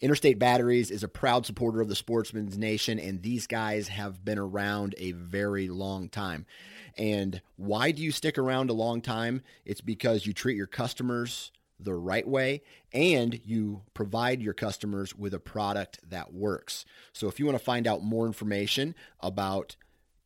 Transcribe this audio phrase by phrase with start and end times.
[0.00, 4.38] Interstate Batteries is a proud supporter of the Sportsman's Nation, and these guys have been
[4.38, 6.44] around a very long time.
[6.98, 9.42] And why do you stick around a long time?
[9.64, 12.62] It's because you treat your customers the right way
[12.92, 16.84] and you provide your customers with a product that works.
[17.12, 19.76] So if you want to find out more information about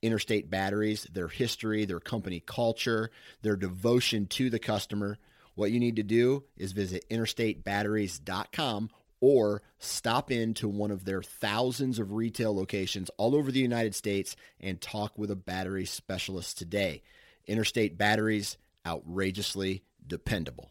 [0.03, 3.11] Interstate Batteries, their history, their company culture,
[3.43, 5.19] their devotion to the customer,
[5.55, 11.99] what you need to do is visit interstatebatteries.com or stop into one of their thousands
[11.99, 17.03] of retail locations all over the United States and talk with a battery specialist today.
[17.47, 20.71] Interstate Batteries, outrageously dependable.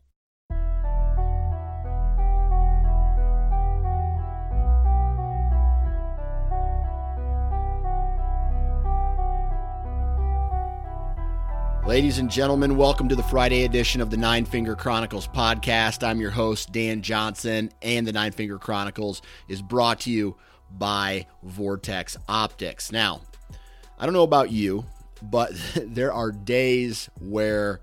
[11.90, 16.08] Ladies and gentlemen, welcome to the Friday edition of the Nine Finger Chronicles podcast.
[16.08, 20.38] I'm your host, Dan Johnson, and the Nine Finger Chronicles is brought to you
[20.70, 22.92] by Vortex Optics.
[22.92, 23.22] Now,
[23.98, 24.86] I don't know about you,
[25.24, 25.52] but
[25.84, 27.82] there are days where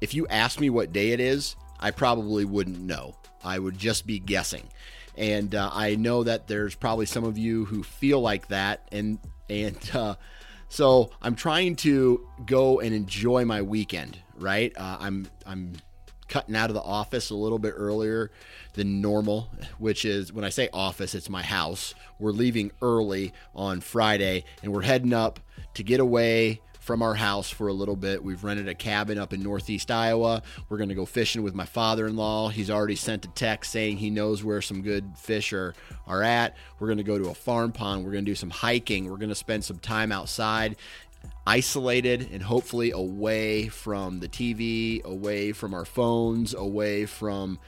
[0.00, 3.14] if you ask me what day it is, I probably wouldn't know.
[3.44, 4.68] I would just be guessing.
[5.16, 9.20] And uh, I know that there's probably some of you who feel like that, and
[9.48, 10.16] and uh,
[10.70, 14.18] so I'm trying to go and enjoy my weekend.
[14.38, 15.74] Right, uh, I'm I'm
[16.28, 18.30] cutting out of the office a little bit earlier
[18.74, 21.92] than normal, which is when I say office, it's my house.
[22.18, 25.40] We're leaving early on Friday and we're heading up
[25.74, 28.24] to get away from our house for a little bit.
[28.24, 30.42] We've rented a cabin up in northeast Iowa.
[30.68, 32.48] We're going to go fishing with my father in law.
[32.48, 35.72] He's already sent a text saying he knows where some good fish are,
[36.08, 36.56] are at.
[36.80, 38.04] We're going to go to a farm pond.
[38.04, 39.08] We're going to do some hiking.
[39.08, 40.74] We're going to spend some time outside
[41.46, 47.60] isolated and hopefully away from the TV, away from our phones, away from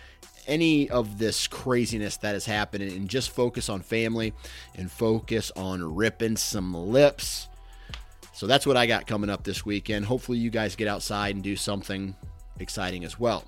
[0.49, 4.33] any of this craziness that is happening and just focus on family
[4.75, 7.47] and focus on ripping some lips
[8.43, 10.05] so that's what I got coming up this weekend.
[10.05, 12.17] Hopefully, you guys get outside and do something
[12.59, 13.45] exciting as well.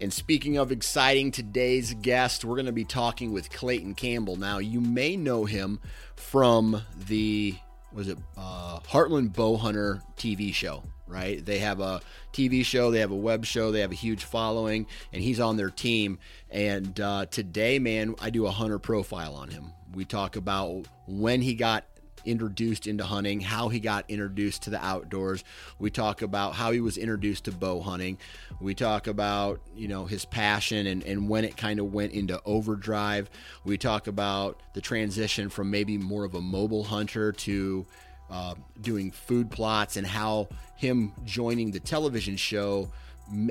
[0.00, 4.34] And speaking of exciting, today's guest, we're going to be talking with Clayton Campbell.
[4.34, 5.78] Now, you may know him
[6.16, 7.54] from the
[7.92, 11.46] was it uh, Heartland Bowhunter TV show, right?
[11.46, 12.00] They have a
[12.32, 15.56] TV show, they have a web show, they have a huge following, and he's on
[15.56, 16.18] their team.
[16.50, 19.66] And uh, today, man, I do a hunter profile on him.
[19.94, 21.84] We talk about when he got
[22.24, 25.44] introduced into hunting, how he got introduced to the outdoors.
[25.78, 28.18] We talk about how he was introduced to bow hunting.
[28.60, 32.40] We talk about, you know, his passion and, and when it kind of went into
[32.44, 33.30] overdrive.
[33.64, 37.86] We talk about the transition from maybe more of a mobile hunter to
[38.30, 42.90] uh, doing food plots and how him joining the television show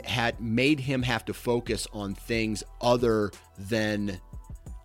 [0.03, 4.19] had made him have to focus on things other than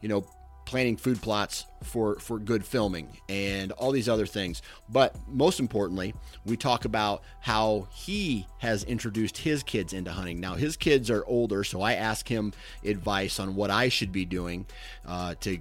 [0.00, 0.24] you know
[0.64, 4.62] planning food plots for for good filming and all these other things.
[4.88, 6.14] But most importantly
[6.44, 10.40] we talk about how he has introduced his kids into hunting.
[10.40, 12.52] Now his kids are older so i ask him
[12.84, 14.66] advice on what i should be doing
[15.06, 15.58] uh, to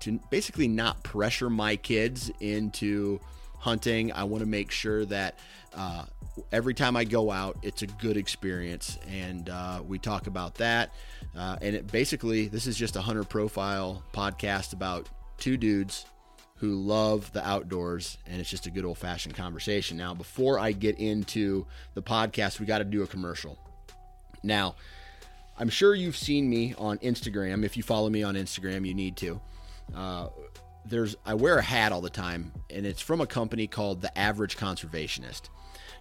[0.00, 3.20] to basically not pressure my kids into
[3.60, 5.38] hunting i want to make sure that
[5.74, 6.04] uh,
[6.52, 10.92] every time I go out, it's a good experience, and uh, we talk about that.
[11.36, 15.08] Uh, and it, basically, this is just a hunter profile podcast about
[15.38, 16.06] two dudes
[16.56, 19.96] who love the outdoors, and it's just a good old fashioned conversation.
[19.96, 23.58] Now, before I get into the podcast, we got to do a commercial.
[24.42, 24.74] Now,
[25.58, 27.64] I'm sure you've seen me on Instagram.
[27.64, 29.40] If you follow me on Instagram, you need to.
[29.94, 30.28] Uh,
[30.84, 34.16] there's I wear a hat all the time, and it's from a company called The
[34.18, 35.48] Average Conservationist.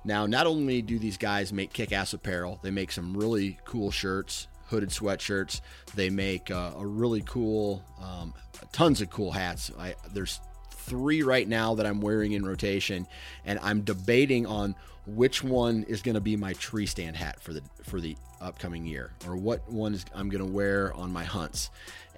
[0.04, 3.92] Now, not only do these guys make kick ass apparel, they make some really cool
[3.92, 5.62] shirts, hooded sweatshirts.
[5.96, 8.34] They make uh, a really cool, um,
[8.72, 9.72] tons of cool hats.
[9.78, 10.40] I, there's
[10.72, 13.08] three right now that I'm wearing in rotation,
[13.46, 17.54] and I'm debating on which one is going to be my tree stand hat for
[17.54, 21.24] the for the upcoming year, or what one is I'm going to wear on my
[21.24, 21.70] hunts.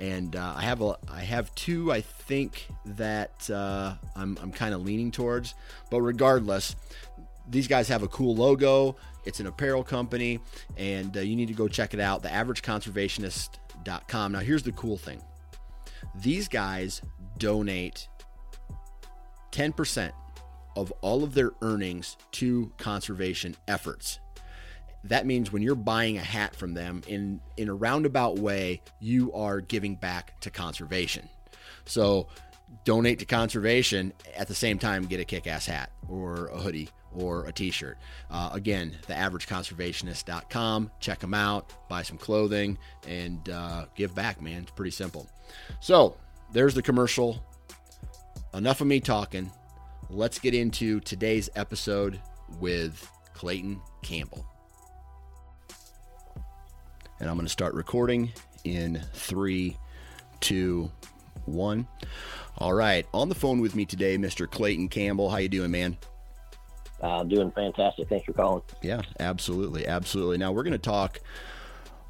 [0.02, 4.74] And uh, I have a I have two I think that uh, I'm I'm kind
[4.74, 5.54] of leaning towards,
[5.92, 6.76] but regardless,
[7.48, 8.96] these guys have a cool logo.
[9.26, 10.40] It's an apparel company,
[10.76, 12.24] and uh, you need to go check it out.
[12.24, 14.32] TheAverageConservationist.com.
[14.32, 15.22] Now, here's the cool thing
[16.16, 17.04] these guys
[17.38, 18.08] donate
[19.52, 20.12] 10%
[20.76, 24.20] of all of their earnings to conservation efforts.
[25.06, 29.34] That means when you're buying a hat from them in in a roundabout way, you
[29.34, 31.28] are giving back to conservation.
[31.86, 32.28] So
[32.86, 37.46] donate to conservation at the same time get a kick-ass hat or a hoodie or
[37.46, 37.98] a t-shirt.
[38.30, 42.78] Uh, again theaverageconservationist.com check them out buy some clothing
[43.08, 44.62] and uh, give back man.
[44.62, 45.28] It's pretty simple.
[45.80, 46.16] So
[46.54, 47.44] there's the commercial.
[48.54, 49.52] Enough of me talking.
[50.10, 52.20] Let's get into today's episode
[52.60, 54.46] with clayton campbell
[57.22, 58.34] and i'm going to start recording
[58.66, 59.78] in three
[60.42, 60.92] two
[61.46, 61.88] one
[62.62, 64.48] all right, on the phone with me today, Mr.
[64.48, 65.32] Clayton Campbell.
[65.32, 65.98] How you doing, man?
[67.02, 68.08] Uh, doing fantastic.
[68.08, 68.62] Thanks for calling.
[68.84, 70.38] Yeah, absolutely, absolutely.
[70.38, 71.20] Now we're going to talk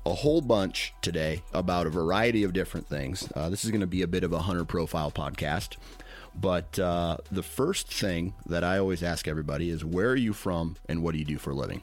[0.06, 3.31] a whole bunch today about a variety of different things.
[3.34, 5.78] Uh, this is going to be a bit of a hunter profile podcast.
[6.36, 10.75] But uh, the first thing that I always ask everybody is where are you from
[10.90, 11.81] and what do you do for a living?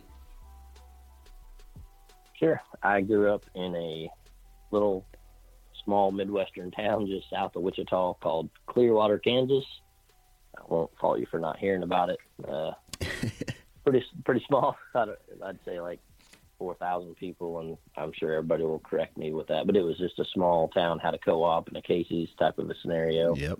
[2.38, 2.60] Sure.
[2.82, 4.10] I grew up in a
[4.70, 5.04] little
[5.84, 9.64] small Midwestern town just south of Wichita called Clearwater, Kansas.
[10.56, 12.18] I won't fault you for not hearing about it.
[12.46, 12.72] Uh,
[13.84, 14.76] pretty pretty small.
[14.94, 15.08] I'd,
[15.44, 16.00] I'd say like
[16.58, 19.66] four thousand people, and I'm sure everybody will correct me with that.
[19.66, 22.70] But it was just a small town, had a co-op and a Casey's type of
[22.70, 23.34] a scenario.
[23.34, 23.58] Yep.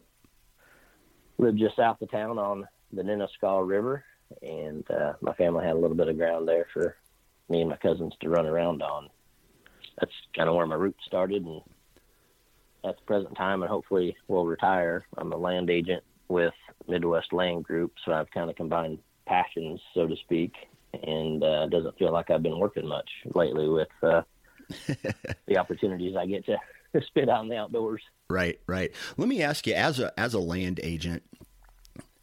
[1.39, 4.05] Lived just south of town on the Ninnescah River,
[4.43, 6.97] and uh, my family had a little bit of ground there for
[7.49, 9.09] me and my cousins to run around on.
[9.99, 11.61] That's kind of where my roots started, and
[12.85, 15.06] at the present time, and hopefully will retire.
[15.17, 16.55] I'm a land agent with
[16.87, 20.53] Midwest Land Group, so I've kind of combined passions, so to speak,
[21.03, 24.23] and uh, doesn't feel like I've been working much lately with uh,
[25.47, 26.59] the opportunities I get to
[27.06, 28.03] spend out in the outdoors.
[28.31, 28.93] Right, right.
[29.17, 31.23] Let me ask you, as a as a land agent,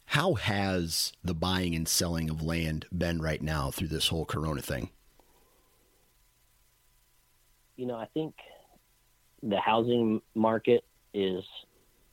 [0.06, 4.62] how has the buying and selling of land been right now through this whole Corona
[4.62, 4.90] thing?
[7.76, 8.34] You know, I think
[9.42, 10.84] the housing market
[11.14, 11.42] is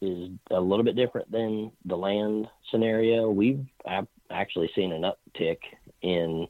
[0.01, 3.29] is a little bit different than the land scenario.
[3.29, 5.57] We've I've actually seen an uptick
[6.01, 6.47] in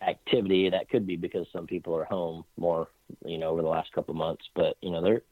[0.00, 0.70] activity.
[0.70, 2.88] That could be because some people are home more,
[3.24, 4.44] you know, over the last couple of months.
[4.54, 5.22] But you know, there,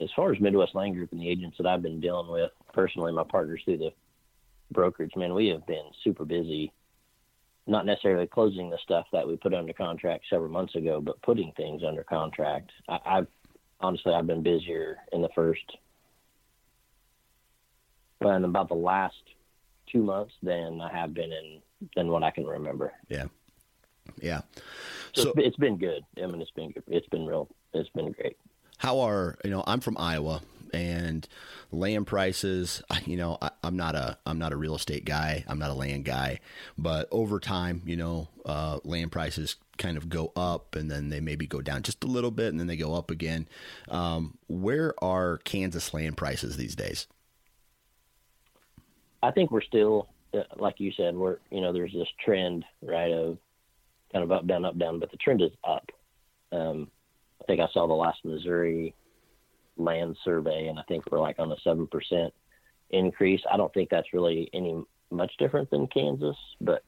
[0.00, 3.12] as far as Midwest Land Group and the agents that I've been dealing with personally,
[3.12, 3.90] my partners through the
[4.70, 6.72] brokerage, man, we have been super busy.
[7.66, 11.52] Not necessarily closing the stuff that we put under contract several months ago, but putting
[11.56, 12.70] things under contract.
[12.88, 13.26] I, I've
[13.80, 15.64] honestly, I've been busier in the first,
[18.20, 19.16] and about the last
[19.90, 21.60] two months than I have been in
[21.94, 22.92] than what I can remember.
[23.08, 23.26] Yeah,
[24.20, 24.42] yeah.
[25.14, 26.02] So, so it's been good.
[26.22, 27.48] I mean, it's been it's been real.
[27.74, 28.36] It's been great.
[28.78, 29.64] How are you know?
[29.66, 30.40] I'm from Iowa,
[30.72, 31.26] and
[31.70, 32.82] land prices.
[33.06, 35.44] You know, I, am not a I'm not a real estate guy.
[35.46, 36.40] I'm not a land guy,
[36.76, 41.20] but over time, you know, uh, land prices kind of go up and then they
[41.20, 43.48] maybe go down just a little bit and then they go up again.
[43.88, 47.06] Um, where are Kansas land prices these days?
[49.22, 53.12] I think we're still, uh, like you said, we're you know there's this trend right
[53.12, 53.38] of
[54.12, 55.90] kind of up down up down, but the trend is up.
[56.52, 56.90] Um,
[57.40, 58.94] I think I saw the last Missouri
[59.76, 62.32] land survey, and I think we're like on a seven percent
[62.90, 63.40] increase.
[63.50, 66.82] I don't think that's really any much different than Kansas, but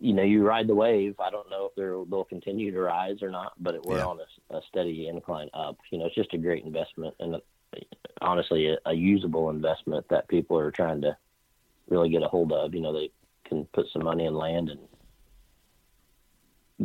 [0.00, 1.16] you know, you ride the wave.
[1.18, 4.06] I don't know if they'll continue to rise or not, but we're yeah.
[4.06, 5.76] on a, a, steady incline up.
[5.90, 7.40] You know, it's just a great investment and a,
[8.20, 11.16] honestly a, a, usable investment that people are trying to
[11.88, 12.74] really get a hold of.
[12.74, 13.10] You know, they
[13.44, 14.80] can put some money in land and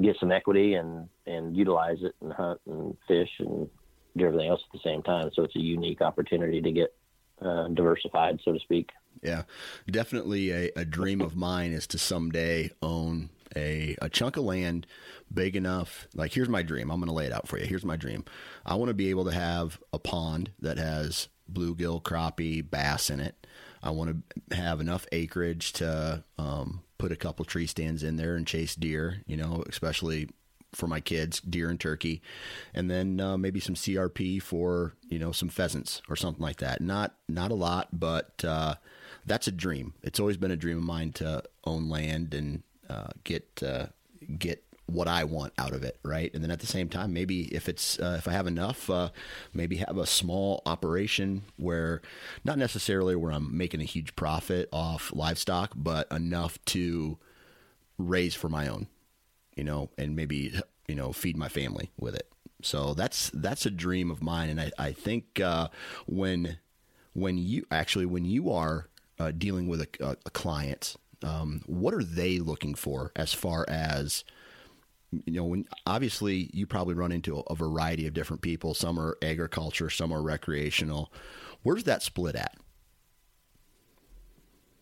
[0.04, 3.70] get some equity and and utilize it and hunt and fish and
[4.18, 5.30] do everything else at the same time.
[5.34, 6.94] So it's a unique opportunity to get
[7.42, 8.92] uh, diversified, so to speak.
[9.22, 9.44] Yeah,
[9.90, 14.88] definitely a, a dream of mine is to someday own a, a chunk of land
[15.34, 16.08] big enough.
[16.14, 16.92] Like, here's my dream.
[16.92, 17.66] I'm going to lay it out for you.
[17.66, 18.26] Here's my dream.
[18.66, 23.20] I want to be able to have a pond that has bluegill, crappie, bass in
[23.20, 23.46] it.
[23.82, 28.36] I want to have enough acreage to um, put a couple tree stands in there
[28.36, 30.30] and chase deer, you know, especially
[30.74, 32.22] for my kids, deer and turkey,
[32.74, 36.82] and then uh, maybe some CRP for you know some pheasants or something like that.
[36.82, 38.76] Not not a lot, but uh,
[39.26, 39.94] that's a dream.
[40.02, 43.88] It's always been a dream of mine to own land and uh, get uh,
[44.38, 46.34] get what I want out of it, right?
[46.34, 49.10] And then at the same time, maybe if it's uh, if I have enough, uh,
[49.54, 52.02] maybe have a small operation where
[52.44, 57.18] not necessarily where I'm making a huge profit off livestock, but enough to
[57.98, 58.88] raise for my own,
[59.56, 62.30] you know, and maybe you know feed my family with it.
[62.62, 65.70] So that's that's a dream of mine, and I I think uh,
[66.06, 66.58] when
[67.14, 68.88] when you actually when you are
[69.20, 74.24] uh, dealing with a, a client, um, what are they looking for as far as
[75.26, 78.74] you know, when obviously you probably run into a, a variety of different people.
[78.74, 81.12] Some are agriculture, some are recreational.
[81.62, 82.56] Where's that split at?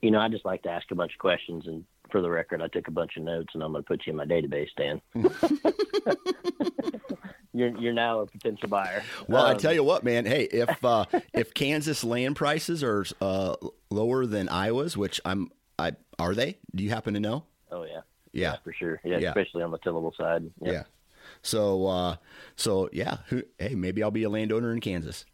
[0.01, 2.61] You know, I just like to ask a bunch of questions, and for the record,
[2.61, 4.69] I took a bunch of notes, and I'm going to put you in my database,
[4.77, 5.01] Dan.
[7.53, 9.03] you're you're now a potential buyer.
[9.27, 10.25] Well, um, I tell you what, man.
[10.25, 13.55] Hey, if uh, if Kansas land prices are uh,
[13.89, 16.57] lower than Iowa's, which I'm, I are they?
[16.75, 17.45] Do you happen to know?
[17.71, 18.01] Oh yeah.
[18.33, 18.55] Yeah.
[18.63, 18.99] for sure.
[19.03, 20.43] Yeah, yeah, especially on the tillable side.
[20.61, 20.73] Yep.
[20.73, 20.83] Yeah.
[21.41, 22.15] So, uh,
[22.55, 23.17] so yeah.
[23.57, 25.25] Hey, maybe I'll be a landowner in Kansas.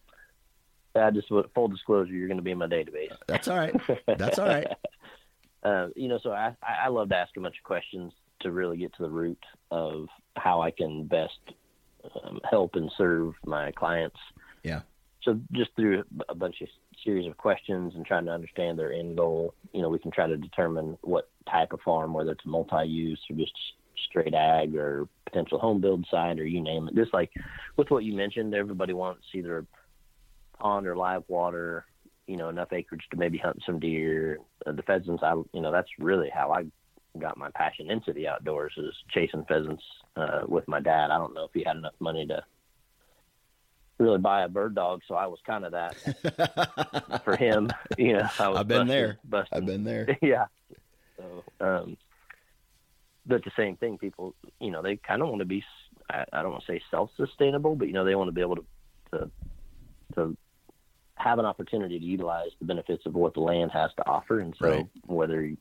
[0.95, 3.11] I just full disclosure, you're going to be in my database.
[3.27, 3.75] That's all right.
[4.17, 4.67] That's all right.
[5.63, 8.77] uh, you know, so I I love to ask a bunch of questions to really
[8.77, 11.39] get to the root of how I can best
[12.23, 14.17] um, help and serve my clients.
[14.63, 14.81] Yeah.
[15.23, 16.67] So just through a bunch of
[17.03, 20.27] series of questions and trying to understand their end goal, you know, we can try
[20.27, 23.51] to determine what type of farm, whether it's multi-use or just
[24.09, 26.95] straight ag or potential home build side or you name it.
[26.95, 27.31] Just like
[27.75, 29.65] with what you mentioned, everybody wants either
[30.59, 31.85] pond or live water,
[32.27, 34.39] you know, enough acreage to maybe hunt some deer.
[34.65, 36.65] Uh, the pheasants, I, you know, that's really how I
[37.17, 39.83] got my passion into the outdoors is chasing pheasants
[40.15, 41.09] uh, with my dad.
[41.09, 42.43] I don't know if he had enough money to
[43.97, 47.71] really buy a bird dog, so I was kind of that for him.
[47.97, 49.17] You know, I was I've been busting, there.
[49.23, 49.57] Busting.
[49.57, 50.17] I've been there.
[50.21, 50.45] yeah,
[51.17, 51.97] so, um,
[53.25, 55.63] but the same thing, people, you know, they kind of want to be,
[56.09, 58.57] I, I don't want to say self-sustainable, but you know, they want to be able
[58.57, 58.65] to,
[59.13, 59.31] to,
[60.15, 60.37] to
[61.17, 64.39] have an opportunity to utilize the benefits of what the land has to offer.
[64.39, 64.87] And so Right.
[65.05, 65.57] whether you,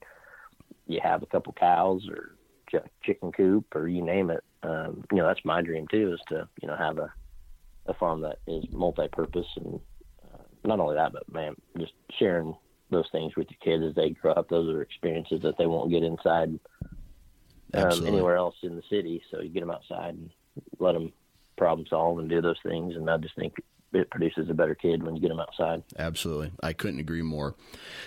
[0.87, 2.37] you have a couple cows or
[2.71, 6.21] ch- chicken coop or you name it, um, you know, that's my dream too, is
[6.29, 7.13] to, you know, have a,
[7.87, 9.81] a farm that is multi-purpose and
[10.25, 12.55] uh, not only that, but man, just sharing
[12.91, 14.49] those things with your kids as they grow up.
[14.49, 16.59] Those are experiences that they won't get inside
[17.75, 19.23] um, anywhere else in the city.
[19.31, 20.31] So you get them outside and
[20.79, 21.13] let them
[21.57, 22.95] problem solve and do those things.
[22.97, 23.55] And I just think
[23.97, 25.83] it produces a better kid when you get them outside.
[25.99, 27.55] Absolutely, I couldn't agree more.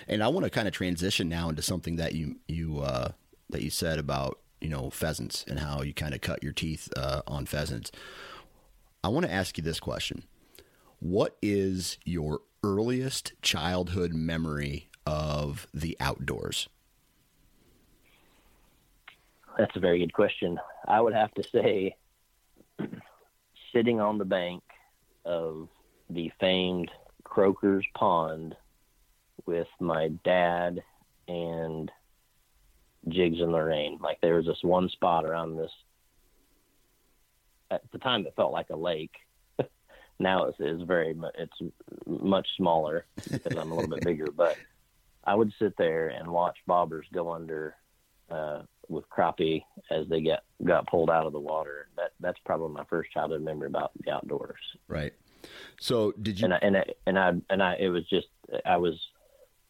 [0.08, 3.12] And I want to kind of transition now into something that you you uh,
[3.50, 6.88] that you said about you know pheasants and how you kind of cut your teeth
[6.96, 7.90] uh, on pheasants.
[9.02, 10.24] I want to ask you this question:
[11.00, 16.68] What is your earliest childhood memory of the outdoors?
[19.58, 20.58] That's a very good question.
[20.86, 21.96] I would have to say
[23.72, 24.62] sitting on the bank
[25.24, 25.68] of
[26.10, 26.90] the famed
[27.24, 28.56] Croker's Pond
[29.46, 30.82] with my dad
[31.28, 31.90] and
[33.08, 33.98] Jigs and Lorraine.
[34.00, 35.70] Like there was this one spot around this.
[37.70, 39.14] At the time, it felt like a lake.
[40.18, 41.72] now it's, it's very it's
[42.06, 44.26] much smaller because I'm a little bit bigger.
[44.34, 44.56] But
[45.24, 47.76] I would sit there and watch bobbers go under
[48.30, 51.88] uh, with crappie as they get got pulled out of the water.
[51.96, 54.58] That that's probably my first childhood memory about the outdoors.
[54.88, 55.12] Right.
[55.80, 56.44] So did you?
[56.46, 58.28] And I, and I, and I and I it was just
[58.64, 58.94] I was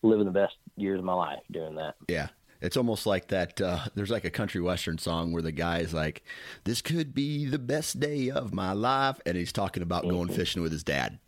[0.02, 1.94] living the best years of my life doing that.
[2.08, 2.28] Yeah.
[2.62, 3.58] It's almost like that.
[3.58, 6.22] Uh, there's like a country western song where the guy is like,
[6.64, 10.60] "This could be the best day of my life," and he's talking about going fishing
[10.60, 11.18] with his dad.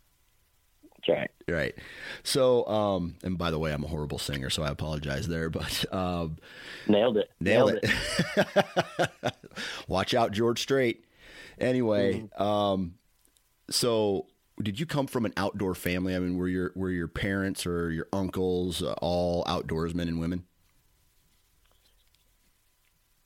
[1.07, 1.31] Right.
[1.47, 1.75] Right.
[2.23, 5.91] So, um, and by the way, I'm a horrible singer, so I apologize there, but
[5.91, 6.37] um,
[6.87, 7.31] Nailed it.
[7.39, 9.33] nailed, it.
[9.87, 11.03] Watch out, George Strait.
[11.59, 12.93] Anyway, um,
[13.71, 14.27] so
[14.61, 16.15] did you come from an outdoor family?
[16.15, 20.45] I mean, were your were your parents or your uncles uh, all outdoorsmen and women?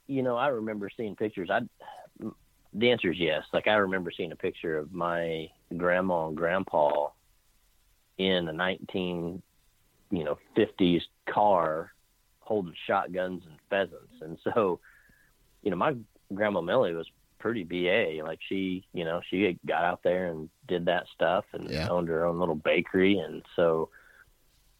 [0.08, 1.50] you know, I remember seeing pictures.
[1.52, 1.62] I
[2.74, 3.44] the answer is yes.
[3.54, 7.10] Like I remember seeing a picture of my grandma and grandpa
[8.18, 9.42] in a nineteen,
[10.10, 11.94] you know, fifties car
[12.40, 14.22] holding shotguns and pheasants.
[14.22, 14.80] And so,
[15.62, 15.96] you know, my
[16.34, 18.24] grandma Millie was pretty BA.
[18.24, 21.90] Like she, you know, she got out there and did that stuff and Yeah.
[21.90, 23.20] owned her own little bakery.
[23.20, 23.90] And so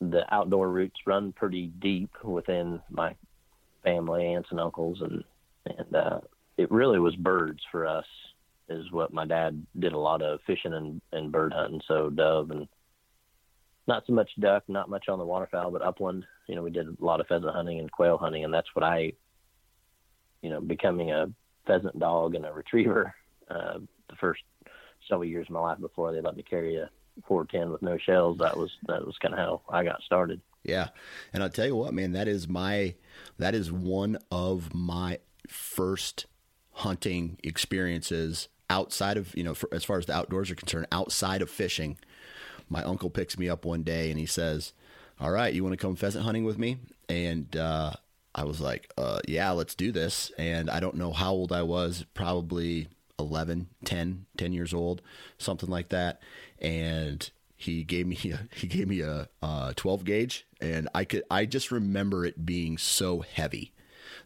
[0.02, 3.16] the outdoor roots run pretty deep within my
[3.84, 5.24] family, aunts and uncles, and
[5.66, 6.20] and uh,
[6.58, 8.06] it really was birds for us
[8.70, 11.82] is what my dad did a lot of fishing and, and bird hunting.
[11.88, 12.68] So dove and
[13.88, 16.26] not so much duck, not much on the waterfowl, but upland.
[16.48, 18.84] You know, we did a lot of pheasant hunting and quail hunting, and that's what
[18.84, 19.14] I,
[20.42, 21.28] you know, becoming a
[21.68, 23.14] pheasant dog and a retriever.
[23.50, 24.42] Uh, the first
[25.08, 26.90] several years of my life before they let me carry a
[27.28, 30.42] 410 with no shells, that was that was kind of how I got started.
[30.64, 30.90] Yeah,
[31.34, 32.96] and I'll tell you what, man, that is my
[33.38, 36.26] that is one of my first
[36.72, 41.42] hunting experiences outside of you know for, as far as the outdoors are concerned outside
[41.42, 41.98] of fishing
[42.70, 44.74] my uncle picks me up one day and he says,
[45.20, 46.78] "All right, you want to come pheasant hunting with me?"
[47.10, 47.94] And uh,
[48.38, 51.64] I was like, uh, "Yeah, let's do this." And I don't know how old I
[51.64, 52.88] was, probably
[53.20, 55.02] 11, 10, 10 years old,
[55.38, 56.22] something like that.
[56.60, 61.24] And he gave me a, he gave me a, a 12 gauge, and I could
[61.30, 63.74] I just remember it being so heavy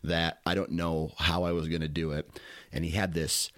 [0.03, 2.29] that I don't know how I was going to do it.
[2.71, 3.51] And he had this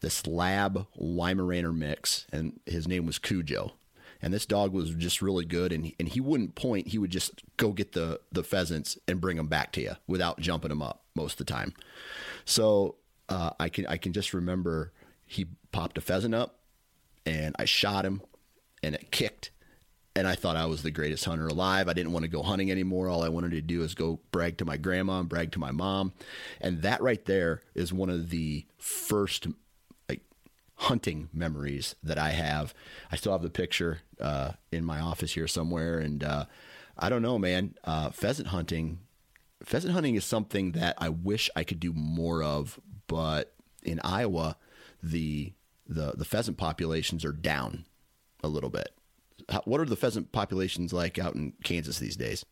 [0.00, 3.72] this lab Weimaraner mix, and his name was Cujo
[4.22, 7.42] and this dog was just really good and and he wouldn't point he would just
[7.56, 11.04] go get the the pheasants and bring them back to you without jumping them up
[11.14, 11.72] most of the time
[12.44, 12.96] so
[13.28, 14.92] uh, i can i can just remember
[15.26, 16.58] he popped a pheasant up
[17.26, 18.22] and i shot him
[18.82, 19.50] and it kicked
[20.16, 21.88] and I thought I was the greatest hunter alive.
[21.88, 23.08] I didn't want to go hunting anymore.
[23.08, 25.70] All I wanted to do is go brag to my grandma and brag to my
[25.70, 26.12] mom.
[26.60, 29.46] And that right there is one of the first
[30.80, 32.72] hunting memories that I have.
[33.12, 36.46] I still have the picture uh, in my office here somewhere, and uh,
[36.98, 37.74] I don't know, man.
[37.84, 39.00] Uh, pheasant hunting,
[39.62, 44.56] pheasant hunting is something that I wish I could do more of, but in Iowa,
[45.02, 45.52] the
[45.86, 47.84] the the pheasant populations are down
[48.42, 48.88] a little bit.
[49.50, 52.46] How, what are the pheasant populations like out in Kansas these days?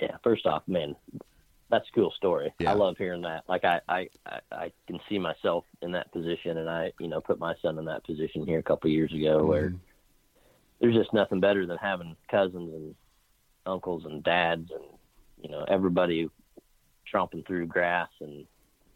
[0.00, 0.94] Yeah, first off, man,
[1.72, 2.52] that's a cool story.
[2.58, 2.70] Yeah.
[2.70, 3.44] I love hearing that.
[3.48, 4.08] Like I, I,
[4.52, 7.86] I can see myself in that position, and I, you know, put my son in
[7.86, 9.48] that position here a couple of years ago, mm-hmm.
[9.48, 9.74] where
[10.80, 12.94] there's just nothing better than having cousins and
[13.64, 14.84] uncles and dads and
[15.40, 16.28] you know everybody
[17.12, 18.44] tromping through grass and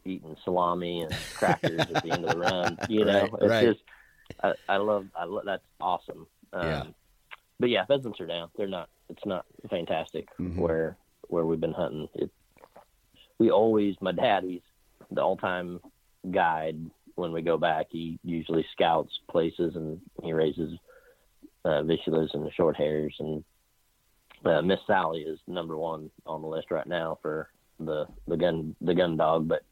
[0.05, 2.79] eating salami and crackers at the end of the run.
[2.91, 3.65] You know, right, it's right.
[3.65, 3.81] just
[4.43, 6.27] I, I love I love that's awesome.
[6.53, 6.83] Um, yeah.
[7.59, 8.51] But yeah, pheasants are down.
[8.55, 8.91] They're not.
[9.09, 10.61] It's not fantastic mm-hmm.
[10.61, 10.99] where
[11.29, 12.09] where we've been hunting.
[12.15, 12.31] It
[13.39, 14.63] we always my daddy's
[15.11, 15.81] the all time
[16.31, 16.79] guide
[17.15, 17.87] when we go back.
[17.91, 20.79] He usually scouts places and he raises
[21.65, 23.45] uh, Vizslas and the short hairs and
[24.45, 27.49] uh, Miss Sally is number one on the list right now for
[27.81, 29.63] the the gun the gun dog, but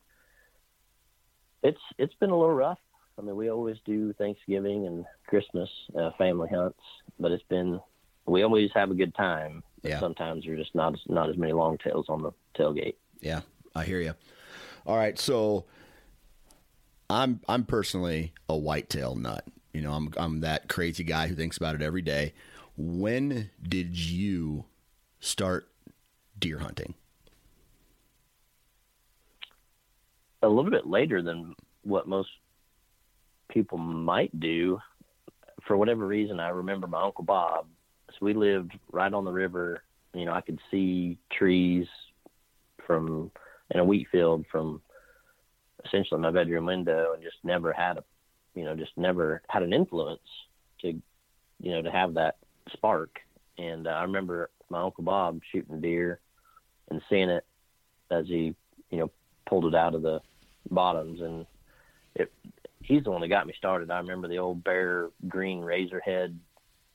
[1.63, 2.79] it's it's been a little rough.
[3.19, 6.81] I mean, we always do Thanksgiving and Christmas uh, family hunts,
[7.19, 7.81] but it's been
[8.27, 9.63] we always have a good time.
[9.83, 10.01] Yeah.
[10.01, 12.97] Sometimes there's just not not as many long tails on the tailgate.
[13.21, 13.41] Yeah,
[13.75, 14.15] I hear you.
[14.87, 15.65] All right, so
[17.11, 19.45] I'm I'm personally a whitetail nut.
[19.73, 22.35] You know, I'm I'm that crazy guy who thinks about it every day.
[22.77, 24.65] When did you
[25.21, 25.69] start
[26.39, 26.95] deer hunting?
[30.43, 32.29] A little bit later than what most
[33.49, 34.79] people might do.
[35.67, 37.67] For whatever reason, I remember my uncle Bob.
[38.11, 39.83] So we lived right on the river.
[40.13, 41.87] You know, I could see trees
[42.87, 43.31] from
[43.75, 44.81] in a wheat field from
[45.85, 48.05] essentially my bedroom window and just never had a
[48.55, 50.21] you know just never had an influence
[50.81, 50.89] to
[51.61, 52.37] you know to have that
[52.73, 53.19] spark.
[53.59, 56.21] And uh, i remember my uncle bob shooting deer
[56.91, 57.45] and seeing it
[58.11, 58.55] as he
[58.91, 59.11] you know
[59.47, 60.21] pulled it out of the
[60.71, 61.21] bottoms.
[61.21, 61.47] And
[62.15, 62.33] it
[62.81, 63.91] he's the one that got me started.
[63.91, 66.39] I remember the old Bear green razor head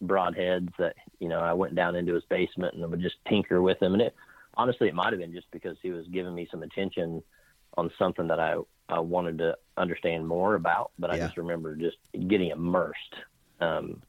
[0.01, 3.79] broadheads that you know i went down into his basement and would just tinker with
[3.79, 3.93] them.
[3.93, 4.15] And it
[4.59, 7.23] honestly, it might have been just because he was giving me some attention
[7.77, 8.55] on something that I,
[8.89, 10.91] I wanted to understand more about.
[10.99, 11.27] But I yeah.
[11.27, 11.95] just remember just
[12.27, 13.15] getting immersed
[13.61, 14.01] um,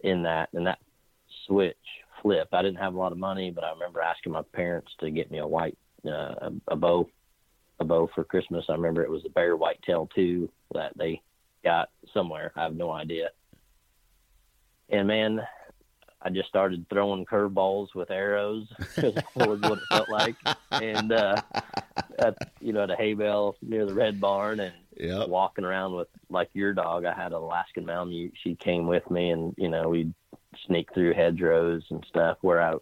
[0.00, 0.80] in that and that
[1.46, 1.76] switch
[2.20, 2.48] flip.
[2.52, 5.30] I didn't have a lot of money, but I remember asking my parents to get
[5.30, 7.08] me a white uh, a, bow,
[7.78, 8.64] a bow for Christmas.
[8.68, 11.22] I remember it was a bear whitetail too that they
[11.62, 12.52] got somewhere.
[12.56, 13.28] I have no idea.
[14.88, 15.40] And man,
[16.22, 20.36] I just started throwing curveballs with arrows because that was what it felt like.
[20.70, 21.40] And uh,
[22.18, 25.28] at you know at a hay bale near the red barn and yep.
[25.28, 27.04] walking around with like your dog.
[27.04, 28.34] I had an Alaskan Malamute.
[28.42, 30.12] She came with me, and you know we'd
[30.66, 32.38] sneak through hedgerows and stuff.
[32.42, 32.74] Where I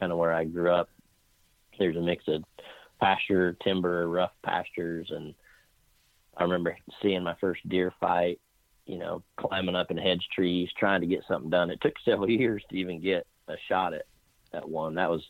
[0.00, 0.88] kind of where I grew up,
[1.78, 2.44] there's a mix of
[2.98, 5.34] pasture, timber, rough pastures, and
[6.36, 8.40] I remember seeing my first deer fight
[8.86, 11.70] you know, climbing up in hedge trees, trying to get something done.
[11.70, 14.06] It took several years to even get a shot at
[14.52, 14.94] that one.
[14.94, 15.22] That was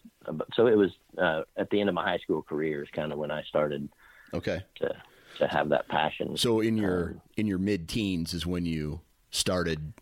[0.55, 0.67] so.
[0.67, 3.31] It was uh, at the end of my high school career is kind of when
[3.31, 3.89] I started.
[4.35, 4.63] Okay.
[4.77, 4.95] To
[5.39, 6.37] to have that passion.
[6.37, 9.93] So in your um, in your mid teens is when you started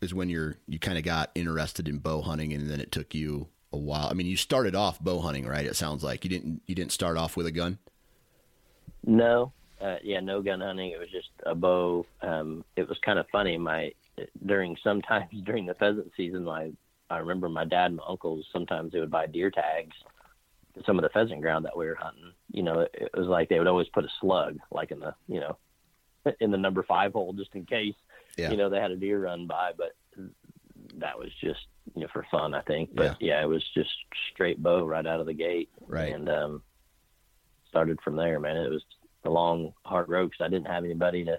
[0.00, 3.14] is when you're you kind of got interested in bow hunting, and then it took
[3.14, 4.08] you a while.
[4.10, 5.66] I mean, you started off bow hunting, right?
[5.66, 7.78] It sounds like you didn't you didn't start off with a gun.
[9.04, 10.90] No, uh, yeah, no gun hunting.
[10.90, 12.06] It was just a bow.
[12.20, 13.56] Um, it was kind of funny.
[13.56, 13.92] My
[14.44, 16.72] during sometimes during the pheasant season, my
[17.10, 19.96] I remember my dad and my uncles sometimes they would buy deer tags
[20.74, 22.32] to some of the pheasant ground that we were hunting.
[22.52, 25.14] You know, it, it was like they would always put a slug like in the
[25.26, 25.58] you know
[26.40, 27.94] in the number five hole just in case
[28.36, 28.50] yeah.
[28.50, 29.72] you know they had a deer run by.
[29.76, 29.92] But
[30.96, 32.94] that was just you know for fun, I think.
[32.94, 33.90] But yeah, yeah it was just
[34.32, 35.70] straight bow right out of the gate.
[35.86, 36.12] Right.
[36.12, 36.62] And um,
[37.68, 38.56] started from there, man.
[38.56, 38.82] It was
[39.30, 41.38] long, hard road because I didn't have anybody to,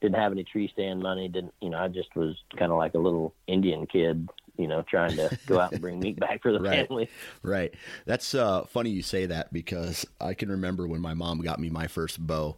[0.00, 1.28] didn't have any tree stand money.
[1.28, 4.82] Didn't, you know, I just was kind of like a little Indian kid, you know,
[4.82, 6.86] trying to go out and bring meat back for the right.
[6.86, 7.08] family.
[7.42, 7.74] Right.
[8.06, 11.70] That's uh, funny you say that because I can remember when my mom got me
[11.70, 12.56] my first bow,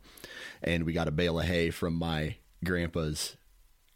[0.62, 3.36] and we got a bale of hay from my grandpa's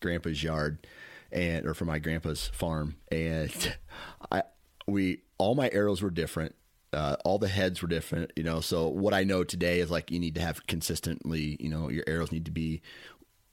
[0.01, 0.87] grandpa's yard,
[1.33, 3.77] and or from my grandpa's farm, and
[4.31, 4.43] I
[4.87, 6.55] we all my arrows were different
[6.95, 8.61] uh, all the heads were different, you know.
[8.61, 12.05] So what I know today is like you need to have consistently, you know, your
[12.07, 12.81] arrows need to be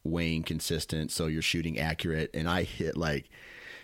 [0.04, 2.30] weighing consistent, so you're shooting accurate.
[2.34, 3.30] And I hit like,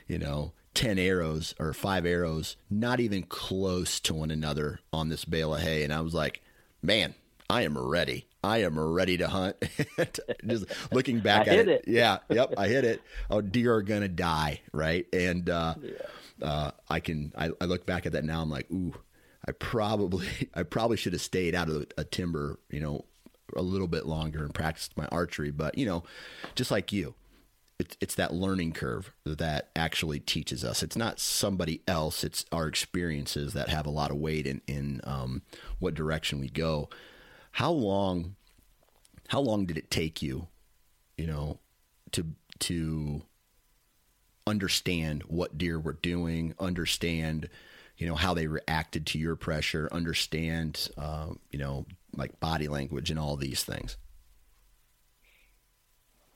[0.07, 5.25] you know, ten arrows or five arrows, not even close to one another on this
[5.25, 6.41] bale of hay, and I was like,
[6.81, 7.15] man,
[7.49, 8.27] I am ready.
[8.43, 9.57] I am ready to hunt.
[10.45, 13.01] Just looking back at it, it, yeah, yep, I hit it.
[13.29, 15.05] Oh, deer are gonna die, right?
[15.11, 16.47] And uh, yeah.
[16.47, 17.33] uh, I can.
[17.37, 18.41] I, I look back at that now.
[18.41, 18.93] I'm like, ooh,
[19.47, 23.05] I probably I probably should have stayed out of a timber, you know,
[23.55, 25.51] a little bit longer and practiced my archery.
[25.51, 26.03] But you know,
[26.55, 27.15] just like you,
[27.79, 30.83] it's it's that learning curve that actually teaches us.
[30.83, 35.01] It's not somebody else; it's our experiences that have a lot of weight in in
[35.03, 35.43] um,
[35.79, 36.89] what direction we go.
[37.51, 38.35] How long?
[39.29, 40.47] How long did it take you?
[41.17, 41.59] You know,
[42.11, 42.25] to
[42.59, 43.21] to
[44.45, 47.49] understand what deer were doing, understand
[47.97, 53.09] you know how they reacted to your pressure, understand um, you know like body language
[53.09, 53.97] and all these things?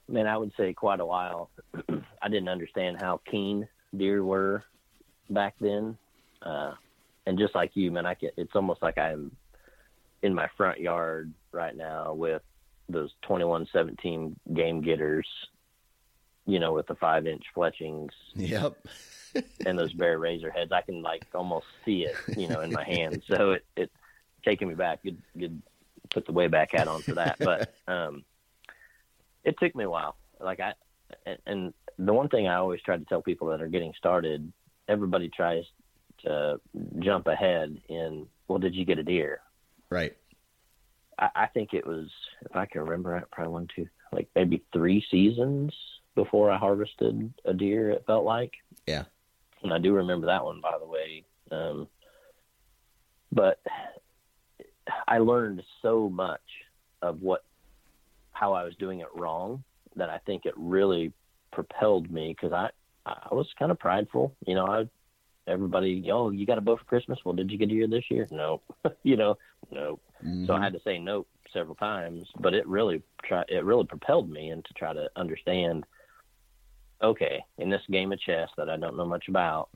[0.07, 1.49] Man, I would say quite a while.
[2.21, 4.63] I didn't understand how keen deer were
[5.29, 5.97] back then,
[6.41, 6.73] uh,
[7.25, 9.31] and just like you, man, I get it's almost like I'm
[10.21, 12.41] in my front yard right now with
[12.89, 15.27] those 2117 game getters,
[16.45, 18.11] you know, with the five inch fletchings.
[18.35, 18.87] Yep.
[19.65, 20.71] And those Bear razor heads.
[20.71, 23.23] I can like almost see it, you know, in my hand.
[23.27, 23.91] So it it
[24.43, 25.03] taking me back.
[25.03, 25.61] Good good
[26.09, 27.37] put the way back hat on for that.
[27.39, 28.23] But um
[29.43, 30.15] it took me a while.
[30.39, 30.73] Like I
[31.45, 34.51] and the one thing I always try to tell people that are getting started,
[34.87, 35.63] everybody tries
[36.23, 36.59] to
[36.99, 39.41] jump ahead in well, did you get a deer?
[39.89, 40.15] Right.
[41.19, 42.09] I, I think it was
[42.41, 45.73] if I can remember probably one, two like maybe three seasons
[46.15, 48.53] before I harvested a deer, it felt like.
[48.87, 49.03] Yeah
[49.63, 51.23] and I do remember that one, by the way.
[51.51, 51.87] Um,
[53.31, 53.59] but
[55.07, 56.41] I learned so much
[57.01, 57.43] of what
[58.31, 59.63] how I was doing it wrong
[59.95, 61.11] that I think it really
[61.51, 62.69] propelled me because I
[63.05, 64.35] I was kind of prideful.
[64.45, 64.85] You know, I
[65.47, 67.19] everybody, oh, you got a bow for Christmas?
[67.25, 68.27] Well, did you get a year this year?
[68.31, 68.61] No,
[69.03, 69.37] you know,
[69.71, 69.99] no.
[70.23, 70.45] Mm-hmm.
[70.45, 74.29] So I had to say no several times, but it really try it really propelled
[74.29, 75.85] me into try to understand
[77.01, 79.69] okay, in this game of chess that I don't know much about,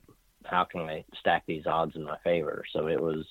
[0.44, 2.64] how can I stack these odds in my favor?
[2.72, 3.26] So it was,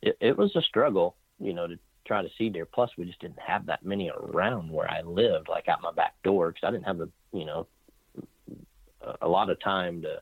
[0.00, 2.66] it, it was a struggle, you know, to try to see deer.
[2.66, 6.14] Plus, we just didn't have that many around where I lived, like out my back
[6.24, 7.66] door, because I didn't have the, you know,
[9.20, 10.20] a lot of time to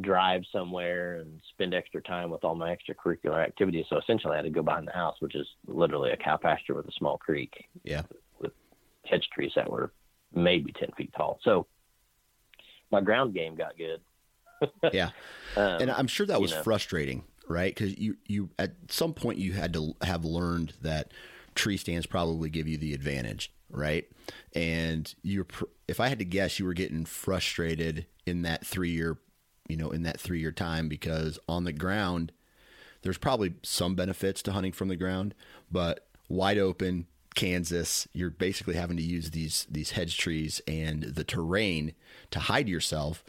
[0.00, 3.84] drive somewhere and spend extra time with all my extracurricular activities.
[3.88, 6.74] So essentially, I had to go behind the house, which is literally a cow pasture
[6.74, 7.68] with a small creek.
[7.84, 8.02] Yeah.
[8.40, 8.52] With
[9.04, 9.92] hedge trees that were
[10.34, 11.38] maybe 10 feet tall.
[11.42, 11.66] So
[12.90, 14.00] my ground game got good.
[14.92, 15.10] yeah.
[15.56, 16.62] Um, and I'm sure that was know.
[16.62, 17.74] frustrating, right?
[17.74, 21.12] Because you, you, at some point, you had to have learned that
[21.54, 24.06] tree stands probably give you the advantage, right?
[24.54, 25.46] And you're,
[25.88, 29.18] if I had to guess, you were getting frustrated in that three year,
[29.68, 32.32] you know, in that three year time because on the ground,
[33.02, 35.34] there's probably some benefits to hunting from the ground,
[35.70, 41.24] but wide open, Kansas, you're basically having to use these these hedge trees and the
[41.24, 41.94] terrain
[42.30, 43.24] to hide yourself.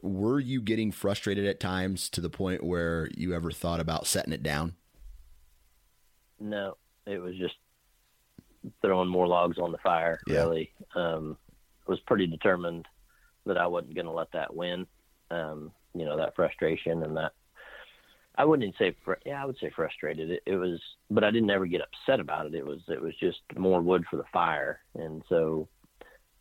[0.00, 4.32] Were you getting frustrated at times to the point where you ever thought about setting
[4.32, 4.76] it down?
[6.38, 6.76] No,
[7.06, 7.54] it was just
[8.80, 10.20] throwing more logs on the fire.
[10.26, 10.40] Yeah.
[10.40, 11.36] Really, um,
[11.86, 12.86] was pretty determined
[13.44, 14.86] that I wasn't going to let that win.
[15.30, 17.32] Um, you know that frustration and that
[18.36, 20.30] I wouldn't say, fr- yeah, I would say frustrated.
[20.30, 22.54] It, it was, but I didn't ever get upset about it.
[22.54, 24.80] It was, it was just more wood for the fire.
[24.94, 25.68] And so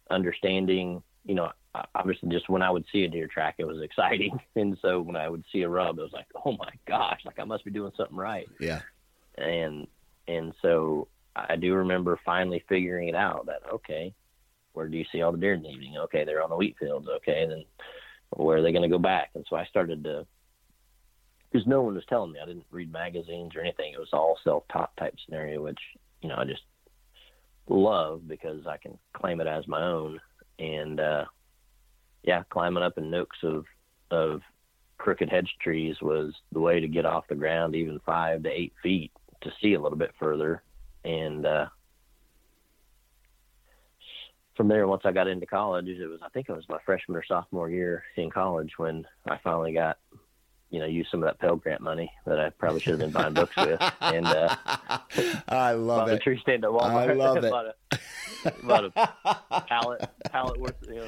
[0.10, 1.52] understanding, you know,
[1.96, 4.40] obviously just when I would see a deer track, it was exciting.
[4.56, 7.40] And so when I would see a rub, it was like, oh my gosh, like
[7.40, 8.48] I must be doing something right.
[8.60, 8.82] Yeah.
[9.38, 9.88] And,
[10.28, 14.14] and so I do remember finally figuring it out that, okay,
[14.74, 15.98] where do you see all the deer in the evening?
[15.98, 16.24] Okay.
[16.24, 17.08] They're on the wheat fields.
[17.18, 17.46] Okay.
[17.48, 17.66] Then
[18.30, 19.32] where are they going to go back?
[19.36, 20.26] And so I started to,
[21.52, 22.40] because no one was telling me.
[22.42, 23.94] I didn't read magazines or anything.
[23.94, 25.80] It was all self-taught type scenario, which
[26.22, 26.64] you know I just
[27.68, 30.20] love because I can claim it as my own.
[30.60, 31.26] And uh,
[32.24, 33.66] yeah, climbing up in nooks of
[34.12, 34.42] of
[34.98, 38.74] crooked hedge trees was the way to get off the ground, even five to eight
[38.84, 39.12] feet,
[39.42, 40.62] to see a little bit further.
[41.04, 41.66] And uh,
[44.56, 47.18] from there, once I got into college, it was I think it was my freshman
[47.18, 49.98] or sophomore year in college when I finally got
[50.72, 53.12] you know, use some of that Pell Grant money that I probably should have been
[53.12, 53.82] buying books with.
[54.00, 54.56] And uh,
[55.48, 56.16] I love it.
[56.16, 57.10] A tree stand at Walmart.
[57.10, 57.52] I love it.
[57.52, 58.86] bought a, bought
[59.52, 61.08] a pallet, pallet worth, you know,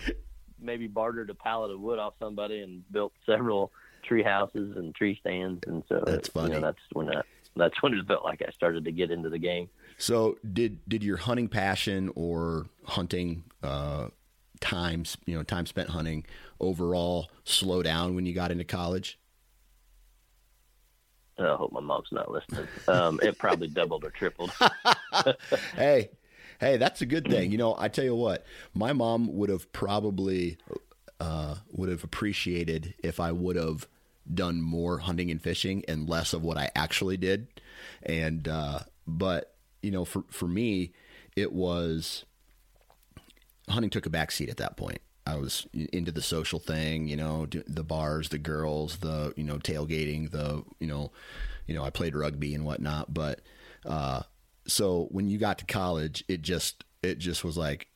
[0.62, 3.72] maybe bartered a pallet of wood off somebody and built several
[4.04, 5.62] tree houses and tree stands.
[5.66, 6.50] And so that's funny.
[6.50, 7.22] You know, that's when I,
[7.56, 9.70] that's when it felt like I started to get into the game.
[9.98, 14.10] So did did your hunting passion or hunting uh,
[14.60, 16.26] times, you know, time spent hunting
[16.60, 19.18] overall slow down when you got into college?
[21.38, 22.68] I hope my mom's not listening.
[22.88, 24.52] Um, it probably doubled or tripled.
[25.76, 26.12] hey,
[26.60, 27.52] hey, that's a good thing.
[27.52, 30.58] You know, I tell you what, my mom would have probably
[31.20, 33.88] uh, would have appreciated if I would have
[34.32, 37.48] done more hunting and fishing and less of what I actually did.
[38.04, 40.94] And uh, but you know, for for me,
[41.36, 42.26] it was
[43.70, 45.00] hunting took a backseat at that point.
[45.26, 49.58] I was into the social thing, you know, the bars, the girls, the you know
[49.58, 51.12] tailgating, the you know,
[51.66, 53.14] you know I played rugby and whatnot.
[53.14, 53.42] But
[53.86, 54.24] uh,
[54.68, 57.88] so when you got to college, it just it just was like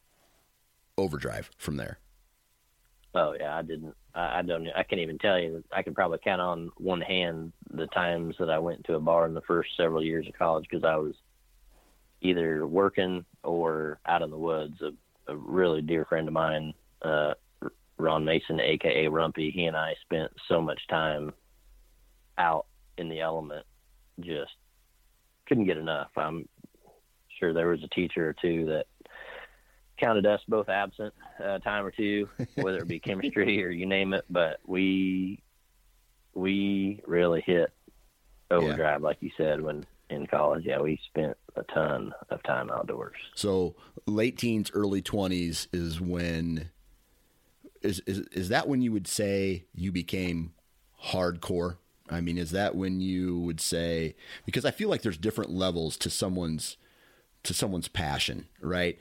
[0.97, 1.99] overdrive from there.
[3.13, 3.95] Oh yeah, I didn't.
[4.13, 4.67] I, don't.
[4.75, 5.63] I can't even tell you.
[5.71, 9.27] I can probably count on one hand the times that I went to a bar
[9.27, 11.13] in the first several years of college because I was
[12.21, 14.81] either working or out in the woods.
[14.81, 14.91] A,
[15.31, 17.33] a really dear friend of mine uh,
[17.97, 21.33] Ron Mason, aka Rumpy, he and I spent so much time
[22.37, 23.65] out in the element,
[24.19, 24.51] just
[25.47, 26.09] couldn't get enough.
[26.15, 26.47] I'm
[27.39, 28.85] sure there was a teacher or two that
[29.99, 34.13] counted us both absent a time or two, whether it be chemistry or you name
[34.13, 34.25] it.
[34.29, 35.41] But we
[36.33, 37.71] we really hit
[38.51, 39.05] overdrive, yeah.
[39.05, 40.63] like you said, when in college.
[40.65, 43.17] Yeah, we spent a ton of time outdoors.
[43.35, 46.69] So late teens, early twenties is when
[47.81, 50.53] is, is is that when you would say you became
[51.05, 51.77] hardcore?
[52.09, 55.97] I mean, is that when you would say because I feel like there's different levels
[55.97, 56.77] to someone's
[57.43, 58.97] to someone's passion, right?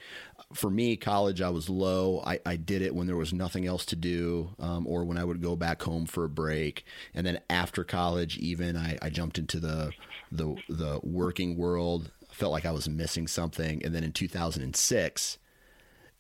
[0.55, 2.23] For me, college, I was low.
[2.25, 5.25] I, I did it when there was nothing else to do, um, or when I
[5.25, 6.85] would go back home for a break.
[7.13, 9.93] And then after college, even I, I jumped into the
[10.31, 12.11] the the working world.
[12.31, 13.83] Felt like I was missing something.
[13.83, 15.39] And then in 2006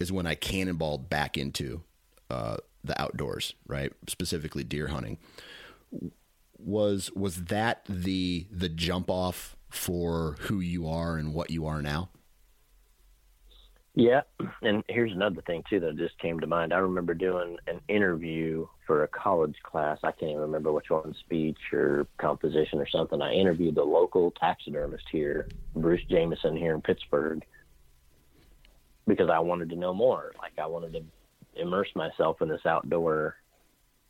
[0.00, 1.82] is when I cannonballed back into
[2.30, 3.92] uh, the outdoors, right?
[4.08, 5.18] Specifically deer hunting.
[6.58, 11.82] Was was that the the jump off for who you are and what you are
[11.82, 12.08] now?
[13.94, 14.20] Yeah,
[14.60, 16.74] and here's another thing too that just came to mind.
[16.74, 19.98] I remember doing an interview for a college class.
[20.02, 23.22] I can't even remember which one, speech or composition or something.
[23.22, 27.42] I interviewed the local taxidermist here, Bruce Jameson here in Pittsburg,
[29.06, 30.32] because I wanted to know more.
[30.38, 31.02] Like I wanted to
[31.56, 33.36] immerse myself in this outdoor,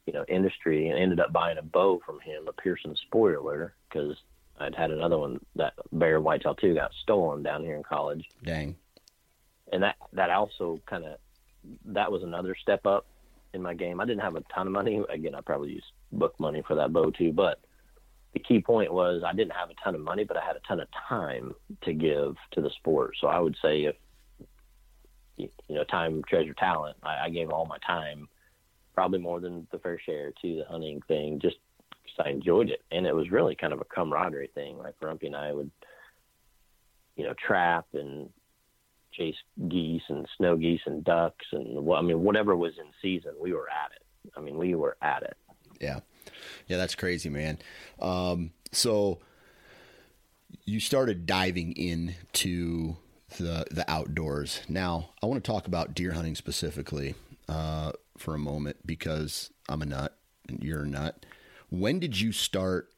[0.07, 4.17] you know, industry, and ended up buying a bow from him, a Pearson spoiler, because
[4.59, 8.25] I'd had another one that bear whitetail too got stolen down here in college.
[8.45, 8.77] Dang.
[9.73, 11.19] And that that also kind of
[11.87, 13.07] that was another step up
[13.53, 14.01] in my game.
[14.01, 15.03] I didn't have a ton of money.
[15.09, 17.61] Again, I probably used book money for that bow too, but
[18.33, 20.61] the key point was I didn't have a ton of money, but I had a
[20.69, 23.15] ton of time to give to the sport.
[23.21, 23.97] So I would say if
[25.37, 26.97] you know, time, treasure, talent.
[27.03, 28.29] I, I gave all my time,
[28.95, 31.57] probably more than the fair share to the hunting thing, just
[32.03, 34.79] because I enjoyed it, and it was really kind of a camaraderie thing.
[34.79, 35.71] Like Rumpy and I would,
[37.17, 38.31] you know, trap and
[39.13, 39.37] chase
[39.69, 43.69] geese and snow geese and ducks and I mean, whatever was in season, we were
[43.71, 44.03] at it.
[44.37, 45.37] I mean, we were at it.
[45.81, 46.01] Yeah,
[46.67, 47.59] yeah, that's crazy, man.
[48.01, 49.21] Um, so
[50.65, 52.97] you started diving into
[53.39, 54.61] the the outdoors.
[54.69, 57.15] Now, I want to talk about deer hunting specifically
[57.49, 60.17] uh, for a moment because I'm a nut
[60.49, 61.25] and you're a nut.
[61.69, 62.91] When did you start